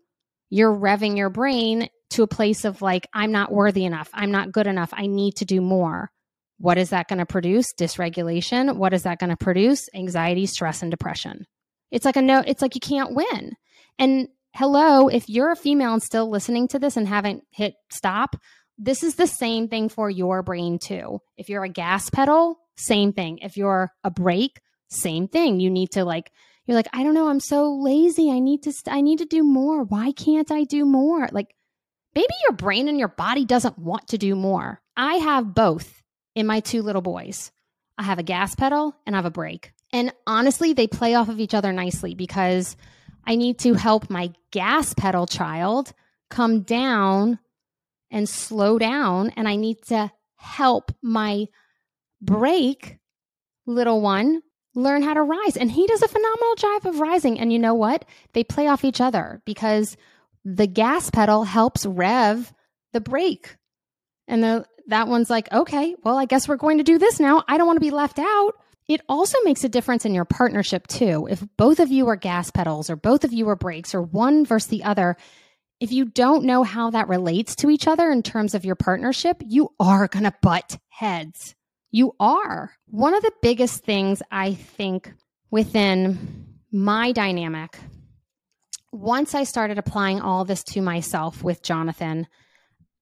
You're 0.50 0.76
revving 0.76 1.18
your 1.18 1.30
brain 1.30 1.90
to 2.16 2.24
a 2.24 2.28
place 2.28 2.66
of 2.66 2.82
like, 2.82 3.08
I'm 3.14 3.32
not 3.32 3.52
worthy 3.52 3.86
enough. 3.86 4.10
I'm 4.14 4.32
not 4.32 4.52
good 4.52 4.68
enough. 4.68 4.90
I 4.94 5.08
need 5.08 5.36
to 5.38 5.46
do 5.46 5.62
more. 5.62 6.12
What 6.58 6.78
is 6.78 6.90
that 6.90 7.08
going 7.08 7.20
to 7.20 7.26
produce? 7.26 7.68
Dysregulation. 7.78 8.78
What 8.78 8.94
is 8.94 9.04
that 9.04 9.20
going 9.20 9.30
to 9.30 9.38
produce? 9.38 9.90
Anxiety, 9.94 10.46
stress, 10.46 10.82
and 10.82 10.90
depression. 10.92 11.46
It's 11.92 12.06
like 12.06 12.16
a 12.16 12.22
no, 12.22 12.44
it's 12.46 12.62
like 12.62 12.76
you 12.76 12.82
can't 12.82 13.16
win. 13.16 13.54
And 14.00 14.30
hello, 14.54 15.08
if 15.08 15.30
you're 15.30 15.52
a 15.52 15.56
female 15.56 15.94
and 15.94 16.02
still 16.02 16.30
listening 16.30 16.68
to 16.70 16.80
this 16.80 16.98
and 16.98 17.08
haven't 17.08 17.44
hit 17.52 17.76
stop, 17.92 18.36
this 18.78 19.04
is 19.04 19.16
the 19.16 19.28
same 19.28 19.68
thing 19.68 19.90
for 19.90 20.10
your 20.10 20.44
brain 20.44 20.80
too. 20.80 21.20
If 21.38 21.50
you're 21.50 21.64
a 21.64 21.70
gas 21.70 22.10
pedal, 22.10 22.58
same 22.78 23.14
thing. 23.14 23.40
If 23.40 23.58
you're 23.58 23.92
a 24.04 24.12
brake, 24.12 24.60
same 24.90 25.28
thing. 25.28 25.60
You 25.60 25.70
need 25.70 25.92
to 25.92 26.04
like 26.06 26.32
you're 26.66 26.76
like, 26.76 26.88
I 26.94 27.04
don't 27.04 27.14
know, 27.14 27.30
I'm 27.30 27.40
so 27.40 27.72
lazy. 27.76 28.32
I 28.32 28.40
need 28.40 28.64
to 28.64 28.72
st- 28.72 28.96
I 28.96 29.02
need 29.02 29.20
to 29.20 29.26
do 29.26 29.44
more. 29.44 29.84
Why 29.84 30.12
can't 30.12 30.52
I 30.52 30.64
do 30.64 30.84
more? 30.86 31.30
Like 31.32 31.54
maybe 32.16 32.34
your 32.48 32.56
brain 32.56 32.88
and 32.88 32.98
your 32.98 33.10
body 33.10 33.46
doesn't 33.46 33.78
want 33.78 34.08
to 34.10 34.18
do 34.18 34.36
more. 34.36 34.82
I 34.98 35.16
have 35.16 35.54
both 35.54 36.02
in 36.34 36.48
my 36.48 36.62
two 36.62 36.82
little 36.82 37.02
boys. 37.02 37.52
I 37.98 38.04
have 38.04 38.20
a 38.20 38.24
gas 38.24 38.56
pedal 38.56 38.96
and 39.06 39.16
I 39.16 39.20
have 39.20 39.26
a 39.26 39.32
brake. 39.32 39.72
And 39.94 40.14
honestly, 40.26 40.74
they 40.74 40.88
play 40.88 41.16
off 41.16 41.30
of 41.30 41.40
each 41.40 41.54
other 41.54 41.72
nicely 41.72 42.16
because 42.16 42.76
I 43.26 43.36
need 43.36 43.60
to 43.60 43.74
help 43.74 44.10
my 44.10 44.32
gas 44.52 44.94
pedal 44.94 45.28
child 45.28 45.94
come 46.30 46.62
down 46.62 47.40
and 48.12 48.28
slow 48.28 48.78
down. 48.78 49.32
And 49.36 49.48
I 49.48 49.56
need 49.56 49.82
to 49.88 50.12
help 50.36 50.92
my 51.02 51.48
brake 52.22 52.98
little 53.66 54.02
one 54.02 54.42
learn 54.76 55.02
how 55.02 55.14
to 55.14 55.24
rise. 55.24 55.56
And 55.58 55.72
he 55.72 55.88
does 55.88 56.02
a 56.02 56.08
phenomenal 56.08 56.56
job 56.56 56.86
of 56.86 57.00
rising. 57.00 57.40
And 57.40 57.52
you 57.52 57.60
know 57.60 57.74
what? 57.74 58.06
They 58.34 58.44
play 58.44 58.68
off 58.68 58.84
each 58.84 59.00
other 59.00 59.42
because 59.46 59.96
the 60.46 60.68
gas 60.68 61.10
pedal 61.10 61.44
helps 61.44 61.86
rev 61.86 62.54
the 62.94 63.02
brake. 63.02 63.58
And 64.28 64.44
the, 64.44 64.66
that 64.88 65.08
one's 65.08 65.30
like, 65.30 65.52
okay, 65.52 65.96
well, 66.04 66.18
I 66.18 66.26
guess 66.26 66.48
we're 66.48 66.56
going 66.56 66.78
to 66.78 66.84
do 66.84 67.00
this 67.00 67.20
now. 67.20 67.44
I 67.48 67.58
don't 67.58 67.68
want 67.68 67.78
to 67.78 67.82
be 67.82 67.92
left 67.92 68.20
out. 68.20 68.54
It 68.88 69.02
also 69.10 69.40
makes 69.44 69.64
a 69.64 69.70
difference 69.70 70.06
in 70.06 70.14
your 70.14 70.26
partnership 70.26 70.86
too. 70.86 71.28
If 71.30 71.44
both 71.58 71.80
of 71.80 71.92
you 71.92 72.08
are 72.08 72.16
gas 72.16 72.52
pedals 72.52 72.92
or 72.92 72.96
both 72.96 73.24
of 73.24 73.34
you 73.34 73.50
are 73.50 73.56
brakes 73.56 73.96
or 73.96 74.02
one 74.04 74.46
versus 74.46 74.70
the 74.70 74.84
other, 74.84 75.18
if 75.80 75.92
you 75.92 76.06
don't 76.06 76.46
know 76.46 76.64
how 76.64 76.92
that 76.92 77.08
relates 77.08 77.56
to 77.58 77.72
each 77.72 77.88
other 77.88 78.12
in 78.12 78.22
terms 78.22 78.54
of 78.54 78.64
your 78.64 78.76
partnership, 78.76 79.42
you 79.46 79.70
are 79.80 80.08
going 80.08 80.24
to 80.24 80.34
butt 80.42 80.78
heads. 80.90 81.56
You 81.90 82.14
are. 82.20 82.72
One 82.86 83.16
of 83.16 83.24
the 83.24 83.32
biggest 83.42 83.84
things 83.84 84.22
I 84.32 84.54
think 84.54 85.12
within 85.50 86.46
my 86.72 87.12
dynamic 87.12 87.78
once 88.96 89.36
I 89.36 89.44
started 89.44 89.78
applying 89.78 90.22
all 90.22 90.46
this 90.46 90.64
to 90.64 90.82
myself 90.82 91.44
with 91.44 91.62
Jonathan, 91.62 92.28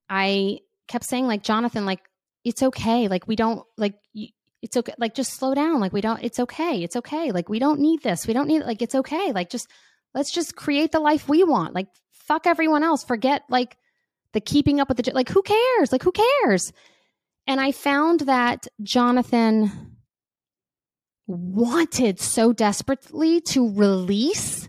I 0.09 0.59
kept 0.87 1.05
saying, 1.05 1.27
like, 1.27 1.43
Jonathan, 1.43 1.85
like, 1.85 2.01
it's 2.43 2.63
okay. 2.63 3.07
Like, 3.07 3.27
we 3.27 3.35
don't, 3.35 3.65
like, 3.77 3.95
it's 4.61 4.75
okay. 4.75 4.93
Like, 4.97 5.13
just 5.15 5.33
slow 5.33 5.53
down. 5.53 5.79
Like, 5.79 5.93
we 5.93 6.01
don't, 6.01 6.21
it's 6.23 6.39
okay. 6.39 6.83
It's 6.83 6.95
okay. 6.95 7.31
Like, 7.31 7.47
we 7.47 7.59
don't 7.59 7.79
need 7.79 8.01
this. 8.01 8.27
We 8.27 8.33
don't 8.33 8.47
need, 8.47 8.63
like, 8.63 8.81
it's 8.81 8.95
okay. 8.95 9.31
Like, 9.31 9.49
just, 9.49 9.67
let's 10.13 10.31
just 10.31 10.55
create 10.55 10.91
the 10.91 10.99
life 10.99 11.29
we 11.29 11.43
want. 11.43 11.73
Like, 11.73 11.87
fuck 12.11 12.47
everyone 12.47 12.83
else. 12.83 13.03
Forget, 13.03 13.43
like, 13.49 13.77
the 14.33 14.41
keeping 14.41 14.79
up 14.79 14.89
with 14.89 14.97
the, 14.97 15.11
like, 15.13 15.29
who 15.29 15.41
cares? 15.41 15.91
Like, 15.91 16.03
who 16.03 16.11
cares? 16.11 16.73
And 17.45 17.61
I 17.61 17.71
found 17.71 18.21
that 18.21 18.67
Jonathan 18.81 19.97
wanted 21.27 22.19
so 22.19 22.51
desperately 22.51 23.41
to 23.41 23.73
release 23.73 24.67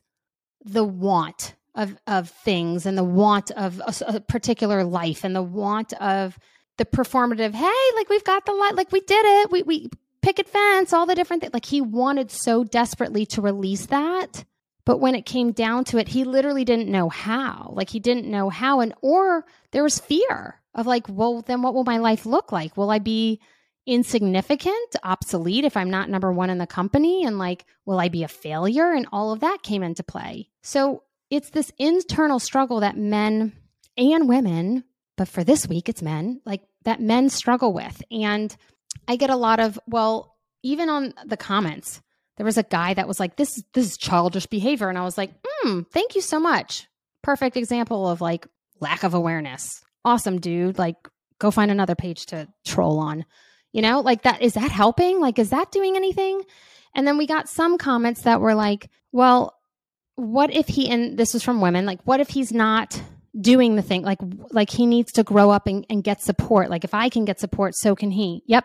the 0.65 0.85
want 0.85 1.55
of 1.75 1.97
of 2.07 2.31
things 2.31 2.87
and 2.87 2.97
the 2.97 3.05
want 3.05 3.51
of 3.53 3.81
a, 3.81 3.95
a, 4.07 4.21
particular 4.21 4.85
life 4.85 5.25
and 5.25 5.35
the 5.35 5.43
want 5.43 5.93
of 5.95 6.39
the 6.79 6.85
performative 6.85 7.53
hey 7.53 7.91
like 7.97 8.09
we've 8.09 8.25
got 8.25 8.47
the 8.47 8.53
light 8.53 8.75
like 8.75 8.93
we 8.93 9.01
did 9.01 9.25
it. 9.25 9.51
We 9.51 9.63
we 9.63 9.91
picket 10.23 10.49
fence 10.49 10.93
all 10.93 11.07
the 11.07 11.15
different 11.15 11.43
things 11.43 11.53
like 11.53 11.67
he 11.67 11.81
wanted 11.81 12.31
so 12.31 12.65
desperately 12.65 13.27
to 13.27 13.43
release 13.43 13.87
that 13.87 14.45
but 14.85 14.99
when 14.99 15.15
it 15.15 15.27
came 15.27 15.53
down 15.53 15.85
to 15.85 15.99
it 15.99 16.09
he 16.09 16.25
literally 16.25 16.65
didn't 16.65 16.89
know 16.89 17.09
how. 17.09 17.73
Like 17.75 17.91
he 17.91 17.99
didn't 17.99 18.31
know 18.31 18.51
how 18.51 18.81
and 18.81 18.95
or 19.03 19.45
there 19.73 19.83
was 19.83 19.99
fear 19.99 20.61
of 20.75 20.87
like 20.87 21.07
well 21.09 21.43
then 21.43 21.63
what 21.63 21.75
will 21.75 21.85
my 21.85 21.99
life 21.99 22.25
look 22.25 22.53
like? 22.53 22.77
Will 22.77 22.91
i 22.91 22.99
be 22.99 23.41
insignificant 23.87 24.97
obsolete 25.03 25.65
if 25.65 25.77
i'm 25.77 25.91
not 25.91 26.09
number 26.09 26.33
one 26.33 26.49
in 26.49 26.59
the 26.59 26.67
company 26.67 27.25
and 27.25 27.39
like 27.39 27.67
will 27.85 28.01
i 28.01 28.09
be 28.09 28.23
a 28.23 28.29
failure 28.29 28.93
and 28.93 29.07
all 29.13 29.33
of 29.33 29.41
that 29.41 29.63
came 29.63 29.83
into 29.83 30.03
play 30.03 30.49
so 30.63 31.03
it's 31.31 31.51
this 31.51 31.73
internal 31.79 32.39
struggle 32.39 32.81
that 32.81 32.97
men 32.97 33.53
and 33.97 34.29
women, 34.29 34.85
but 35.17 35.29
for 35.29 35.45
this 35.45 35.69
week, 35.69 35.89
it's 35.89 36.03
men, 36.03 36.41
like 36.45 36.63
that 36.85 37.01
men 37.01 37.29
struggle 37.29 37.73
with. 37.73 38.03
And 38.11 38.55
I 39.09 39.17
get 39.17 39.31
a 39.31 39.37
lot 39.37 39.61
of, 39.61 39.79
well, 39.87 40.37
even 40.63 40.89
on 40.89 41.15
the 41.25 41.37
comments, 41.37 42.01
there 42.37 42.47
was 42.47 42.59
a 42.59 42.63
guy 42.63 42.95
that 42.95 43.09
was 43.09 43.21
like, 43.21 43.37
this, 43.37 43.63
this 43.75 43.93
is 43.93 43.97
childish 43.97 44.47
behavior. 44.47 44.89
And 44.89 44.99
I 44.99 45.05
was 45.05 45.17
like, 45.17 45.33
hmm, 45.47 45.81
thank 45.93 46.15
you 46.15 46.21
so 46.21 46.41
much. 46.41 46.89
Perfect 47.23 47.57
example 47.57 48.09
of 48.09 48.21
like 48.21 48.47
lack 48.81 49.03
of 49.05 49.15
awareness. 49.15 49.83
Awesome, 50.05 50.41
dude. 50.41 50.79
Like, 50.79 50.97
go 51.39 51.51
find 51.51 51.71
another 51.71 51.95
page 51.95 52.27
to 52.27 52.49
troll 52.65 52.99
on. 52.99 53.25
You 53.75 53.83
know, 53.83 54.01
like 54.01 54.23
that, 54.23 54.41
is 54.41 54.55
that 54.55 54.71
helping? 54.71 55.21
Like, 55.21 55.41
is 55.41 55.51
that 55.51 55.73
doing 55.73 55.97
anything? 55.97 56.41
And 56.95 57.07
then 57.07 57.19
we 57.19 57.27
got 57.27 57.49
some 57.49 57.77
comments 57.77 58.23
that 58.23 58.41
were 58.41 58.55
like, 58.55 58.89
well, 59.11 59.53
what 60.15 60.55
if 60.55 60.69
he 60.69 60.89
and 60.89 61.19
this 61.19 61.35
is 61.35 61.43
from 61.43 61.61
women 61.61 61.87
like 61.87 62.01
what 62.05 62.21
if 62.21 62.29
he's 62.29 62.53
not 62.53 63.03
doing 63.41 63.75
the 63.75 63.83
thing? 63.83 64.03
Like 64.03 64.21
like 64.51 64.71
he 64.71 64.87
needs 64.87 65.11
to 65.13 65.25
grow 65.25 65.51
up 65.51 65.67
and, 65.67 65.85
and 65.91 66.05
get 66.05 66.23
support. 66.23 66.71
Like 66.71 66.85
if 66.85 66.95
i 66.95 67.09
can 67.09 67.25
get 67.25 67.41
support 67.41 67.75
so 67.75 67.97
can 67.97 68.13
he. 68.13 68.45
Yep. 68.47 68.65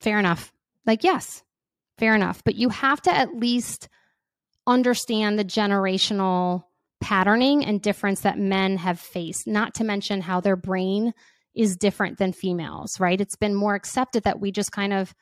Fair 0.00 0.18
enough. 0.18 0.52
Like 0.86 1.04
yes. 1.04 1.42
Fair 1.98 2.14
enough. 2.14 2.42
But 2.44 2.54
you 2.54 2.70
have 2.70 3.02
to 3.02 3.14
at 3.14 3.36
least 3.36 3.88
understand 4.66 5.38
the 5.38 5.44
generational 5.44 6.64
patterning 7.00 7.62
and 7.64 7.82
difference 7.82 8.22
that 8.22 8.38
men 8.38 8.78
have 8.78 8.98
faced 8.98 9.46
not 9.46 9.74
to 9.74 9.84
mention 9.84 10.22
how 10.22 10.40
their 10.40 10.56
brain 10.56 11.12
is 11.58 11.76
different 11.76 12.18
than 12.18 12.32
females 12.32 12.98
right? 12.98 13.20
It's 13.20 13.36
been 13.36 13.54
more 13.54 13.74
accepted 13.74 14.24
that 14.24 14.40
we 14.40 14.52
just 14.52 14.72
kind 14.72 14.92
of 14.92 15.14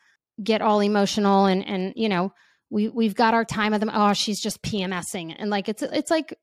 get 0.43 0.63
all 0.63 0.81
emotional 0.81 1.47
and 1.47 1.67
and 1.67 1.93
you 1.97 2.09
know 2.09 2.33
we 2.71 2.89
we've 2.89 3.15
got 3.15 3.35
our 3.35 3.45
time 3.45 3.73
of 3.73 3.81
them 3.81 3.91
oh 3.93 4.13
she's 4.13 4.41
just 4.41 4.63
pmsing 4.63 5.35
and 5.39 5.49
like 5.51 5.69
it's 5.69 5.83
it's 5.83 6.11
like 6.11 6.37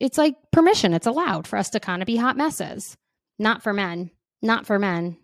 it's 0.00 0.18
like 0.18 0.36
permission. 0.52 0.92
It's 0.92 1.06
allowed 1.06 1.46
for 1.46 1.56
us 1.56 1.70
to 1.70 1.80
kind 1.80 2.02
of 2.02 2.06
be 2.06 2.16
hot 2.16 2.36
messes. 2.36 2.96
Not 3.38 3.62
for 3.62 3.72
men. 3.72 4.10
Not 4.42 4.66
for 4.66 4.78
men. 4.78 5.16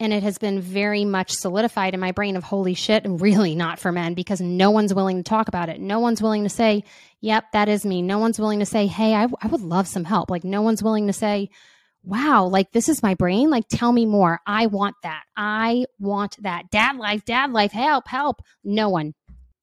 And 0.00 0.12
it 0.12 0.24
has 0.24 0.38
been 0.38 0.60
very 0.60 1.04
much 1.04 1.30
solidified 1.30 1.94
in 1.94 2.00
my 2.00 2.10
brain 2.10 2.36
of 2.36 2.42
holy 2.42 2.74
shit 2.74 3.04
and 3.04 3.20
really 3.20 3.54
not 3.54 3.78
for 3.78 3.92
men 3.92 4.14
because 4.14 4.40
no 4.40 4.72
one's 4.72 4.92
willing 4.92 5.18
to 5.18 5.22
talk 5.22 5.46
about 5.46 5.68
it. 5.68 5.80
No 5.80 6.00
one's 6.00 6.20
willing 6.20 6.42
to 6.42 6.48
say 6.48 6.84
yep 7.20 7.44
that 7.52 7.68
is 7.68 7.86
me. 7.86 8.02
No 8.02 8.18
one's 8.18 8.38
willing 8.38 8.58
to 8.58 8.66
say 8.66 8.86
hey 8.86 9.14
I, 9.14 9.28
I 9.40 9.46
would 9.46 9.60
love 9.60 9.86
some 9.86 10.04
help. 10.04 10.30
Like 10.30 10.44
no 10.44 10.62
one's 10.62 10.82
willing 10.82 11.06
to 11.06 11.12
say 11.12 11.50
wow 12.04 12.44
like 12.44 12.70
this 12.72 12.88
is 12.88 13.02
my 13.02 13.14
brain 13.14 13.50
like 13.50 13.64
tell 13.68 13.90
me 13.90 14.04
more 14.04 14.40
i 14.46 14.66
want 14.66 14.94
that 15.02 15.22
i 15.36 15.84
want 15.98 16.36
that 16.42 16.70
dad 16.70 16.96
life 16.96 17.24
dad 17.24 17.50
life 17.50 17.72
help 17.72 18.06
help 18.06 18.42
no 18.62 18.88
one 18.88 19.14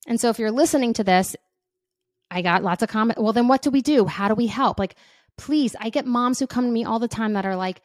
and 0.08 0.20
so 0.20 0.30
if 0.30 0.40
you're 0.40 0.52
listening 0.52 0.94
to 0.94 1.04
this, 1.04 1.36
I 2.30 2.42
got 2.42 2.64
lots 2.64 2.82
of 2.82 2.90
comments. 2.90 3.22
Well, 3.22 3.34
then 3.34 3.48
what 3.48 3.62
do 3.62 3.70
we 3.70 3.82
do? 3.82 4.06
How 4.06 4.28
do 4.28 4.36
we 4.36 4.48
help? 4.48 4.80
Like, 4.80 4.96
please, 5.38 5.76
I 5.80 5.90
get 5.90 6.06
moms 6.06 6.40
who 6.40 6.48
come 6.48 6.66
to 6.66 6.72
me 6.72 6.86
all 6.86 7.00
the 7.00 7.08
time 7.08 7.34
that 7.34 7.46
are 7.46 7.56
like, 7.56 7.82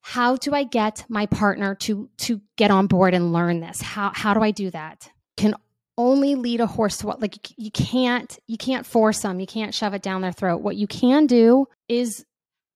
how 0.00 0.36
do 0.36 0.54
I 0.54 0.64
get 0.64 1.04
my 1.08 1.26
partner 1.26 1.74
to 1.76 2.10
to 2.18 2.40
get 2.56 2.70
on 2.70 2.88
board 2.88 3.14
and 3.14 3.32
learn 3.32 3.60
this? 3.60 3.80
How 3.80 4.12
how 4.14 4.34
do 4.34 4.40
I 4.40 4.50
do 4.50 4.70
that? 4.70 5.08
Can 5.36 5.54
only 5.96 6.34
lead 6.34 6.60
a 6.60 6.66
horse 6.66 6.98
to 6.98 7.06
what 7.06 7.22
like 7.22 7.36
you 7.56 7.70
can't 7.70 8.38
you 8.46 8.58
can't 8.58 8.84
force 8.84 9.20
them. 9.20 9.40
You 9.40 9.46
can't 9.46 9.74
shove 9.74 9.94
it 9.94 10.02
down 10.02 10.20
their 10.20 10.32
throat. 10.32 10.60
What 10.60 10.76
you 10.76 10.86
can 10.86 11.26
do 11.26 11.66
is 11.88 12.24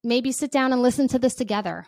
maybe 0.02 0.32
sit 0.32 0.50
down 0.50 0.72
and 0.72 0.82
listen 0.82 1.08
to 1.08 1.18
this 1.18 1.34
together. 1.34 1.87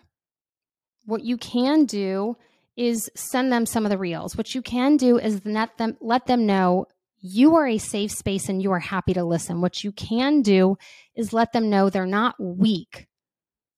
What 1.06 1.24
you 1.24 1.36
can 1.36 1.84
do 1.84 2.36
is 2.76 3.10
send 3.14 3.52
them 3.52 3.66
some 3.66 3.84
of 3.84 3.90
the 3.90 3.98
reels. 3.98 4.36
What 4.36 4.54
you 4.54 4.62
can 4.62 4.96
do 4.96 5.18
is 5.18 5.44
let 5.44 5.76
them 5.78 5.96
let 6.00 6.26
them 6.26 6.46
know 6.46 6.86
you 7.20 7.56
are 7.56 7.66
a 7.66 7.78
safe 7.78 8.12
space 8.12 8.48
and 8.48 8.62
you 8.62 8.72
are 8.72 8.80
happy 8.80 9.12
to 9.14 9.24
listen. 9.24 9.60
What 9.60 9.84
you 9.84 9.92
can 9.92 10.40
do 10.42 10.76
is 11.14 11.32
let 11.32 11.52
them 11.52 11.68
know 11.68 11.90
they're 11.90 12.06
not 12.06 12.36
weak. 12.40 13.06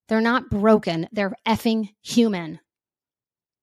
They're 0.08 0.20
not 0.20 0.50
broken. 0.50 1.08
They're 1.10 1.34
effing 1.46 1.90
human. 2.02 2.60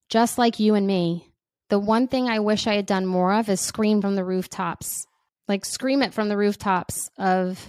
Just 0.10 0.38
like 0.38 0.60
you 0.60 0.76
and 0.76 0.86
me. 0.86 1.32
The 1.70 1.80
one 1.80 2.08
thing 2.08 2.28
I 2.28 2.40
wish 2.40 2.66
I 2.66 2.76
had 2.76 2.88
done 2.88 3.06
more 3.06 3.32
of 3.34 3.48
is 3.48 3.62
scream 3.62 4.02
from 4.02 4.16
the 4.16 4.26
rooftops. 4.26 5.06
Like 5.48 5.66
scream 5.66 6.02
it 6.02 6.14
from 6.14 6.28
the 6.28 6.38
rooftops 6.38 7.10
of 7.18 7.64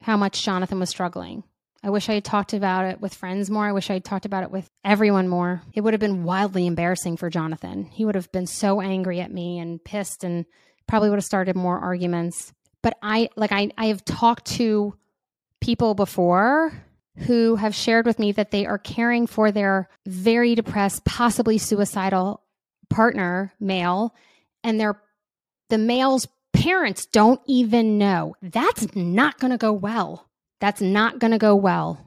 how 0.00 0.16
much 0.16 0.42
Jonathan 0.42 0.80
was 0.80 0.90
struggling. 0.90 1.44
I 1.82 1.90
wish 1.90 2.08
I 2.08 2.14
had 2.14 2.24
talked 2.24 2.52
about 2.52 2.84
it 2.86 3.00
with 3.00 3.14
friends 3.14 3.50
more. 3.50 3.66
I 3.66 3.72
wish 3.72 3.90
I 3.90 3.94
had 3.94 4.04
talked 4.04 4.24
about 4.24 4.42
it 4.42 4.50
with 4.50 4.68
everyone 4.84 5.28
more. 5.28 5.62
It 5.74 5.82
would 5.82 5.94
have 5.94 6.00
been 6.00 6.24
wildly 6.24 6.66
embarrassing 6.66 7.16
for 7.16 7.30
Jonathan. 7.30 7.84
He 7.84 8.04
would 8.04 8.14
have 8.14 8.32
been 8.32 8.46
so 8.46 8.80
angry 8.80 9.20
at 9.20 9.32
me 9.32 9.58
and 9.58 9.82
pissed 9.82 10.24
and 10.24 10.46
probably 10.88 11.10
would 11.10 11.18
have 11.18 11.24
started 11.24 11.54
more 11.56 11.78
arguments. 11.78 12.52
But 12.82 12.96
I 13.02 13.28
like 13.36 13.52
I 13.52 13.70
I 13.76 13.86
have 13.86 14.04
talked 14.04 14.46
to 14.56 14.96
people 15.60 15.94
before 15.94 16.72
who 17.18 17.56
have 17.56 17.74
shared 17.74 18.06
with 18.06 18.18
me 18.18 18.32
that 18.32 18.50
they 18.50 18.66
are 18.66 18.78
caring 18.78 19.26
for 19.26 19.50
their 19.50 19.88
very 20.06 20.54
depressed, 20.54 21.04
possibly 21.04 21.58
suicidal 21.58 22.42
partner, 22.90 23.52
male, 23.58 24.14
and 24.62 24.78
their 24.78 25.00
the 25.68 25.78
male's 25.78 26.28
parents 26.52 27.06
don't 27.06 27.40
even 27.46 27.98
know. 27.98 28.34
That's 28.42 28.94
not 28.94 29.38
going 29.38 29.50
to 29.50 29.58
go 29.58 29.72
well. 29.72 30.28
That's 30.60 30.80
not 30.80 31.18
going 31.18 31.32
to 31.32 31.38
go 31.38 31.54
well. 31.54 32.00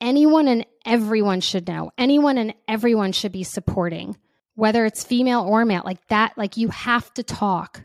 Anyone 0.00 0.48
and 0.48 0.66
everyone 0.84 1.40
should 1.40 1.66
know. 1.66 1.90
Anyone 1.96 2.38
and 2.38 2.54
everyone 2.68 3.12
should 3.12 3.32
be 3.32 3.44
supporting, 3.44 4.16
whether 4.54 4.84
it's 4.84 5.04
female 5.04 5.42
or 5.42 5.64
male. 5.64 5.82
Like 5.84 6.06
that, 6.08 6.36
like 6.36 6.56
you 6.56 6.68
have 6.68 7.12
to 7.14 7.22
talk. 7.22 7.82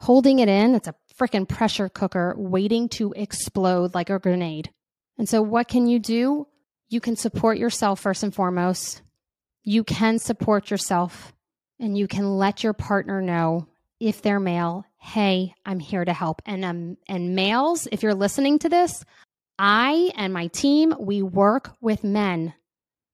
Holding 0.00 0.38
it 0.38 0.48
in, 0.48 0.74
it's 0.74 0.88
a 0.88 0.94
freaking 1.18 1.48
pressure 1.48 1.88
cooker 1.88 2.34
waiting 2.36 2.88
to 2.88 3.12
explode 3.12 3.94
like 3.94 4.10
a 4.10 4.18
grenade. 4.18 4.70
And 5.18 5.28
so, 5.28 5.42
what 5.42 5.68
can 5.68 5.86
you 5.86 5.98
do? 5.98 6.46
You 6.88 7.00
can 7.00 7.16
support 7.16 7.58
yourself 7.58 8.00
first 8.00 8.22
and 8.22 8.34
foremost. 8.34 9.02
You 9.62 9.84
can 9.84 10.18
support 10.18 10.70
yourself 10.70 11.34
and 11.78 11.96
you 11.96 12.08
can 12.08 12.36
let 12.36 12.64
your 12.64 12.72
partner 12.72 13.20
know 13.20 13.68
if 14.00 14.22
they're 14.22 14.40
male, 14.40 14.84
hey, 14.98 15.54
I'm 15.64 15.78
here 15.78 16.04
to 16.04 16.12
help. 16.12 16.42
And 16.46 16.64
um, 16.64 16.96
and 17.06 17.34
males, 17.34 17.86
if 17.92 18.02
you're 18.02 18.14
listening 18.14 18.58
to 18.60 18.68
this, 18.68 19.04
I 19.62 20.10
and 20.16 20.32
my 20.32 20.46
team, 20.46 20.94
we 20.98 21.20
work 21.20 21.76
with 21.82 22.02
men. 22.02 22.54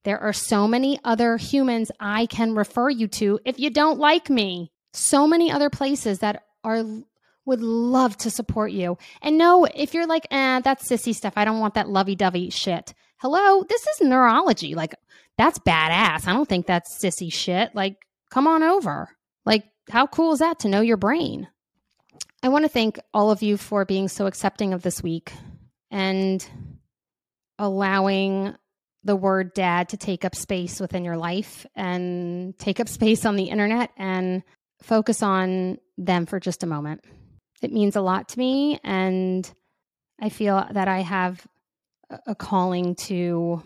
There 0.05 0.17
are 0.17 0.31
so 0.31 0.65
many 0.65 0.97
other 1.03 1.35
humans 1.35 1.91
I 1.99 2.25
can 2.27 2.55
refer 2.55 2.89
you 2.89 3.09
to 3.09 3.41
if 3.43 3.59
you 3.59 3.69
don't 3.69 3.99
like 3.99 4.29
me. 4.29 4.71
So 4.93 5.27
many 5.27 5.51
other 5.51 5.69
places 5.69 6.19
that 6.19 6.45
are 6.63 6.85
would 7.45 7.59
love 7.59 8.15
to 8.19 8.29
support 8.31 8.71
you. 8.71 8.97
And 9.21 9.37
no, 9.37 9.65
if 9.65 9.93
you're 9.93 10.07
like, 10.07 10.25
eh, 10.31 10.61
that's 10.61 10.89
sissy 10.89 11.13
stuff. 11.13 11.33
I 11.35 11.43
don't 11.43 11.59
want 11.59 11.73
that 11.73 11.89
lovey 11.89 12.15
dovey 12.15 12.49
shit. 12.49 12.93
Hello, 13.17 13.63
this 13.63 13.85
is 13.85 14.07
neurology. 14.07 14.73
Like, 14.73 14.95
that's 15.37 15.59
badass. 15.59 16.27
I 16.27 16.33
don't 16.33 16.47
think 16.47 16.65
that's 16.65 16.97
sissy 17.03 17.31
shit. 17.31 17.75
Like, 17.75 17.97
come 18.29 18.47
on 18.47 18.63
over. 18.63 19.09
Like, 19.45 19.65
how 19.89 20.07
cool 20.07 20.31
is 20.31 20.39
that 20.39 20.59
to 20.59 20.69
know 20.69 20.79
your 20.79 20.97
brain? 20.97 21.49
I 22.41 22.47
want 22.47 22.63
to 22.63 22.69
thank 22.69 22.99
all 23.13 23.31
of 23.31 23.43
you 23.43 23.57
for 23.57 23.83
being 23.83 24.07
so 24.07 24.27
accepting 24.27 24.73
of 24.73 24.81
this 24.81 25.03
week 25.03 25.33
and 25.91 26.47
allowing 27.59 28.55
the 29.03 29.15
word 29.15 29.53
dad 29.53 29.89
to 29.89 29.97
take 29.97 30.25
up 30.25 30.35
space 30.35 30.79
within 30.79 31.05
your 31.05 31.17
life 31.17 31.65
and 31.75 32.57
take 32.57 32.79
up 32.79 32.89
space 32.89 33.25
on 33.25 33.35
the 33.35 33.45
internet 33.45 33.91
and 33.97 34.43
focus 34.81 35.23
on 35.23 35.77
them 35.97 36.25
for 36.25 36.39
just 36.39 36.63
a 36.63 36.67
moment. 36.67 37.03
It 37.61 37.71
means 37.71 37.95
a 37.95 38.01
lot 38.01 38.29
to 38.29 38.39
me. 38.39 38.79
And 38.83 39.49
I 40.21 40.29
feel 40.29 40.67
that 40.71 40.87
I 40.87 41.01
have 41.01 41.45
a 42.25 42.35
calling 42.35 42.95
to 42.95 43.61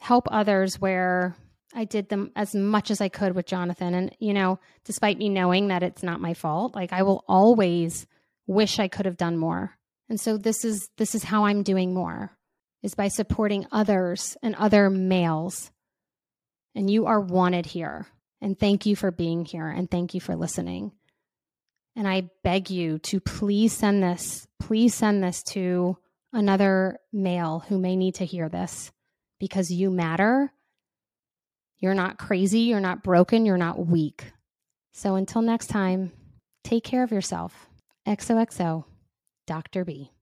help 0.00 0.26
others 0.30 0.80
where 0.80 1.36
I 1.74 1.84
did 1.84 2.08
them 2.08 2.32
as 2.34 2.54
much 2.54 2.90
as 2.90 3.00
I 3.00 3.08
could 3.08 3.34
with 3.34 3.46
Jonathan. 3.46 3.94
And, 3.94 4.16
you 4.18 4.34
know, 4.34 4.58
despite 4.84 5.18
me 5.18 5.28
knowing 5.28 5.68
that 5.68 5.82
it's 5.82 6.02
not 6.02 6.20
my 6.20 6.34
fault, 6.34 6.74
like 6.74 6.92
I 6.92 7.02
will 7.02 7.24
always 7.28 8.06
wish 8.46 8.78
I 8.78 8.88
could 8.88 9.06
have 9.06 9.16
done 9.16 9.36
more. 9.36 9.76
And 10.10 10.20
so 10.20 10.36
this 10.36 10.64
is 10.64 10.90
this 10.98 11.14
is 11.14 11.22
how 11.22 11.44
I'm 11.44 11.62
doing 11.62 11.94
more 11.94 12.36
is 12.82 12.94
by 12.94 13.08
supporting 13.08 13.66
others 13.70 14.36
and 14.42 14.54
other 14.56 14.90
males. 14.90 15.70
And 16.74 16.90
you 16.90 17.06
are 17.06 17.20
wanted 17.20 17.64
here. 17.64 18.06
And 18.40 18.58
thank 18.58 18.86
you 18.86 18.96
for 18.96 19.10
being 19.10 19.44
here 19.44 19.68
and 19.68 19.90
thank 19.90 20.14
you 20.14 20.20
for 20.20 20.34
listening. 20.34 20.92
And 21.94 22.08
I 22.08 22.30
beg 22.42 22.70
you 22.70 22.98
to 23.00 23.20
please 23.20 23.72
send 23.72 24.02
this, 24.02 24.46
please 24.58 24.94
send 24.94 25.22
this 25.22 25.42
to 25.44 25.96
another 26.32 26.98
male 27.12 27.64
who 27.68 27.78
may 27.78 27.96
need 27.96 28.16
to 28.16 28.24
hear 28.24 28.48
this 28.48 28.90
because 29.38 29.70
you 29.70 29.90
matter. 29.90 30.52
You're 31.78 31.94
not 31.94 32.18
crazy. 32.18 32.60
You're 32.60 32.80
not 32.80 33.02
broken. 33.02 33.46
You're 33.46 33.56
not 33.56 33.86
weak. 33.86 34.32
So 34.92 35.14
until 35.14 35.42
next 35.42 35.68
time, 35.68 36.12
take 36.64 36.84
care 36.84 37.02
of 37.02 37.12
yourself. 37.12 37.68
XOXO, 38.06 38.84
Dr. 39.50 39.84
B. 39.84 40.12